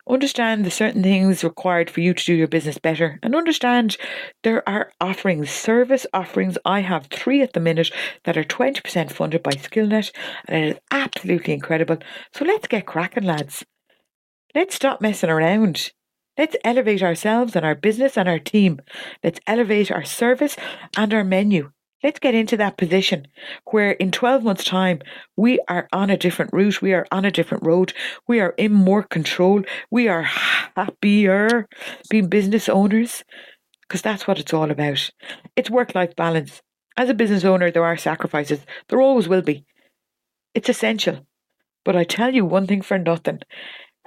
Understand 0.07 0.63
the 0.63 0.71
certain 0.71 1.01
things 1.01 1.43
required 1.43 1.89
for 1.89 1.99
you 1.99 2.13
to 2.13 2.23
do 2.23 2.33
your 2.33 2.47
business 2.47 2.77
better 2.77 3.19
and 3.23 3.35
understand 3.35 3.97
there 4.43 4.67
are 4.69 4.91
offerings, 5.01 5.49
service 5.49 6.05
offerings. 6.13 6.59
I 6.63 6.81
have 6.81 7.07
three 7.07 7.41
at 7.41 7.53
the 7.53 7.59
minute 7.59 7.89
that 8.23 8.37
are 8.37 8.43
20% 8.43 9.11
funded 9.11 9.41
by 9.41 9.51
Skillnet 9.51 10.11
and 10.47 10.63
it 10.63 10.75
is 10.75 10.79
absolutely 10.91 11.55
incredible. 11.55 11.97
So 12.33 12.45
let's 12.45 12.67
get 12.67 12.85
cracking, 12.85 13.23
lads. 13.23 13.65
Let's 14.53 14.75
stop 14.75 15.01
messing 15.01 15.31
around. 15.31 15.91
Let's 16.37 16.55
elevate 16.63 17.01
ourselves 17.01 17.55
and 17.55 17.65
our 17.65 17.75
business 17.75 18.17
and 18.17 18.29
our 18.29 18.39
team. 18.39 18.81
Let's 19.23 19.39
elevate 19.47 19.89
our 19.89 20.03
service 20.03 20.55
and 20.95 21.13
our 21.13 21.23
menu. 21.23 21.71
Let's 22.05 22.19
get 22.19 22.35
into 22.35 22.55
that 22.57 22.77
position 22.77 23.25
where 23.71 23.93
in 23.93 24.11
12 24.11 24.43
months' 24.43 24.63
time, 24.63 25.01
we 25.35 25.59
are 25.67 25.87
on 25.91 26.11
a 26.11 26.17
different 26.17 26.53
route, 26.53 26.79
we 26.79 26.93
are 26.93 27.07
on 27.11 27.25
a 27.25 27.31
different 27.31 27.65
road, 27.65 27.93
we 28.27 28.39
are 28.39 28.53
in 28.59 28.73
more 28.73 29.01
control, 29.01 29.63
we 29.89 30.07
are 30.07 30.21
happier 30.21 31.67
being 32.07 32.29
business 32.29 32.69
owners, 32.69 33.23
because 33.81 34.03
that's 34.03 34.27
what 34.27 34.37
it's 34.37 34.53
all 34.53 34.69
about. 34.69 35.09
It's 35.55 35.71
work 35.71 35.95
life 35.95 36.15
balance. 36.15 36.61
As 36.95 37.09
a 37.09 37.15
business 37.15 37.43
owner, 37.43 37.71
there 37.71 37.83
are 37.83 37.97
sacrifices, 37.97 38.59
there 38.87 39.01
always 39.01 39.27
will 39.27 39.41
be. 39.41 39.65
It's 40.53 40.69
essential. 40.69 41.25
But 41.83 41.95
I 41.95 42.03
tell 42.03 42.35
you 42.35 42.45
one 42.45 42.67
thing 42.67 42.83
for 42.83 42.99
nothing 42.99 43.39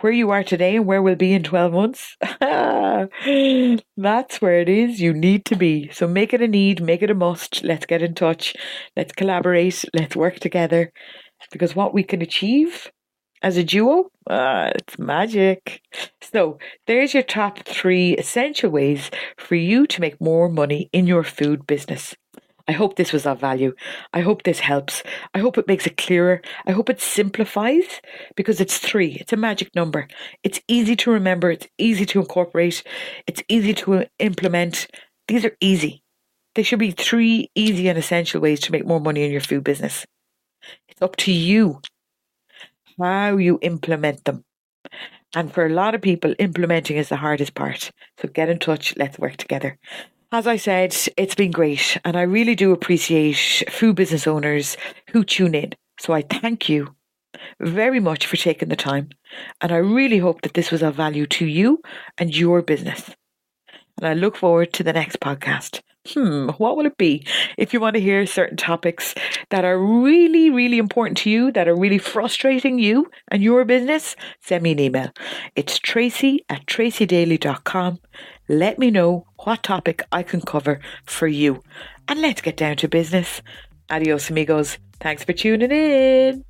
where 0.01 0.13
you 0.13 0.31
are 0.31 0.45
today 0.45 0.77
and 0.77 0.87
where 0.87 1.03
we'll 1.03 1.17
be 1.17 1.33
in 1.33 1.43
12 1.43 1.73
months, 1.73 2.17
that's 3.97 4.41
where 4.41 4.61
it 4.61 4.69
is 4.69 5.01
you 5.01 5.13
need 5.13 5.45
to 5.47 5.57
be. 5.57 5.91
So 5.93 6.07
make 6.07 6.33
it 6.33 6.43
a 6.43 6.49
need, 6.49 6.83
make 6.83 7.03
it 7.03 7.11
a 7.11 7.15
must. 7.15 7.65
Let's 7.65 7.87
get 7.87 8.03
in 8.03 8.15
touch. 8.15 8.55
Let's 8.97 9.13
collaborate. 9.13 9.85
Let's 9.95 10.17
work 10.17 10.39
together. 10.41 10.93
Because 11.53 11.75
what 11.75 11.95
we 11.95 12.03
can 12.03 12.23
achieve 12.23 12.91
as 13.43 13.57
a 13.57 13.65
duo, 13.65 14.11
ah, 14.29 14.71
it's 14.75 14.99
magic. 14.99 15.81
So 16.21 16.59
there's 16.87 17.15
your 17.15 17.23
top 17.23 17.61
three 17.65 18.17
essential 18.17 18.71
ways 18.71 19.11
for 19.37 19.55
you 19.55 19.87
to 19.87 20.01
make 20.01 20.21
more 20.21 20.49
money 20.49 20.91
in 20.93 21.07
your 21.07 21.25
food 21.25 21.67
business. 21.67 22.15
I 22.69 22.73
hope 22.73 22.97
this 22.97 23.13
was 23.13 23.27
of 23.27 23.41
value. 23.41 23.75
I 24.13 24.21
hope 24.21 24.43
this 24.43 24.61
helps. 24.61 25.03
I 25.35 25.39
hope 25.39 25.57
it 25.57 25.67
makes 25.67 25.87
it 25.87 25.97
clearer. 25.97 26.43
I 26.67 26.73
hope 26.73 26.91
it 26.91 27.01
simplifies 27.01 28.03
because 28.37 28.61
it's 28.61 28.79
three. 28.79 29.17
It's 29.21 29.33
a 29.33 29.37
magic 29.37 29.75
number. 29.75 30.07
It's 30.45 30.61
easy 30.69 30.95
to 30.97 31.11
remember. 31.11 31.51
It's 31.51 31.67
easy 31.79 32.05
to 32.07 32.21
incorporate. 32.21 32.83
It's 33.27 33.43
easy 33.49 33.73
to 33.75 34.05
implement. 34.19 34.87
These 35.29 35.47
are 35.47 35.57
easy. 35.61 36.03
They 36.55 36.63
should 36.63 36.79
be 36.79 36.91
three 36.91 37.51
easy 37.55 37.89
and 37.89 37.99
essential 37.99 38.41
ways 38.41 38.61
to 38.61 38.73
make 38.73 38.87
more 38.87 39.01
money 39.01 39.25
in 39.25 39.33
your 39.33 39.41
food 39.41 39.65
business. 39.65 40.05
It's 40.89 41.01
up 41.01 41.17
to 41.17 41.33
you 41.33 41.81
how 43.01 43.37
you 43.37 43.59
implement 43.63 44.25
them. 44.25 44.45
And 45.35 45.53
for 45.53 45.67
a 45.67 45.71
lot 45.73 45.95
of 45.95 46.03
people, 46.03 46.35
implementing 46.39 46.97
is 46.97 47.11
the 47.11 47.17
hardest 47.17 47.55
part. 47.55 47.91
So 48.19 48.29
get 48.29 48.49
in 48.49 48.59
touch. 48.59 48.97
Let's 48.97 49.19
work 49.19 49.37
together. 49.37 49.79
As 50.31 50.47
I 50.47 50.57
said, 50.57 50.95
it's 51.17 51.35
been 51.35 51.51
great, 51.51 51.97
and 52.05 52.15
I 52.15 52.21
really 52.21 52.55
do 52.55 52.73
appreciate 52.73 53.65
food 53.71 53.97
business 53.97 54.27
owners 54.27 54.77
who 55.11 55.25
tune 55.25 55.55
in. 55.55 55.73
So 55.99 56.13
I 56.13 56.21
thank 56.21 56.69
you 56.69 56.95
very 57.61 57.99
much 57.99 58.27
for 58.27 58.37
taking 58.37 58.69
the 58.69 58.77
time, 58.77 59.09
and 59.63 59.73
I 59.73 59.79
really 59.79 60.19
hope 60.19 60.43
that 60.43 60.53
this 60.53 60.71
was 60.71 60.83
of 60.83 60.97
value 60.97 61.27
to 61.29 61.47
you 61.47 61.81
and 62.19 62.37
your 62.37 62.61
business. 62.61 63.09
And 63.97 64.07
I 64.07 64.13
look 64.13 64.37
forward 64.37 64.75
to 64.75 64.83
the 64.83 64.93
next 64.93 65.19
podcast. 65.19 65.81
Hmm, 66.07 66.51
what 66.59 66.77
will 66.77 66.85
it 66.85 66.99
be? 66.99 67.27
If 67.57 67.73
you 67.73 67.81
want 67.81 67.95
to 67.95 68.01
hear 68.01 68.27
certain 68.27 68.59
topics 68.59 69.15
that 69.49 69.65
are 69.65 69.79
really, 69.79 70.51
really 70.51 70.77
important 70.77 71.17
to 71.19 71.31
you, 71.31 71.53
that 71.53 71.69
are 71.69 71.77
really 71.77 71.99
frustrating 71.99 72.79
you 72.79 73.11
and 73.31 73.43
your 73.43 73.65
business, 73.65 74.15
send 74.43 74.63
me 74.63 74.73
an 74.73 74.81
email. 74.81 75.11
It's 75.57 75.79
tracy 75.79 76.45
at 76.51 76.67
tracydaly.com 76.67 77.99
let 78.49 78.79
me 78.79 78.91
know 78.91 79.27
what 79.45 79.63
topic 79.63 80.03
I 80.11 80.23
can 80.23 80.41
cover 80.41 80.81
for 81.05 81.27
you. 81.27 81.63
And 82.09 82.21
let's 82.21 82.41
get 82.41 82.57
down 82.57 82.77
to 82.79 82.89
business. 82.89 83.43
Adios, 83.91 84.31
amigos. 84.31 84.79
Thanks 85.01 85.25
for 85.25 85.33
tuning 85.33 85.71
in. 85.71 86.45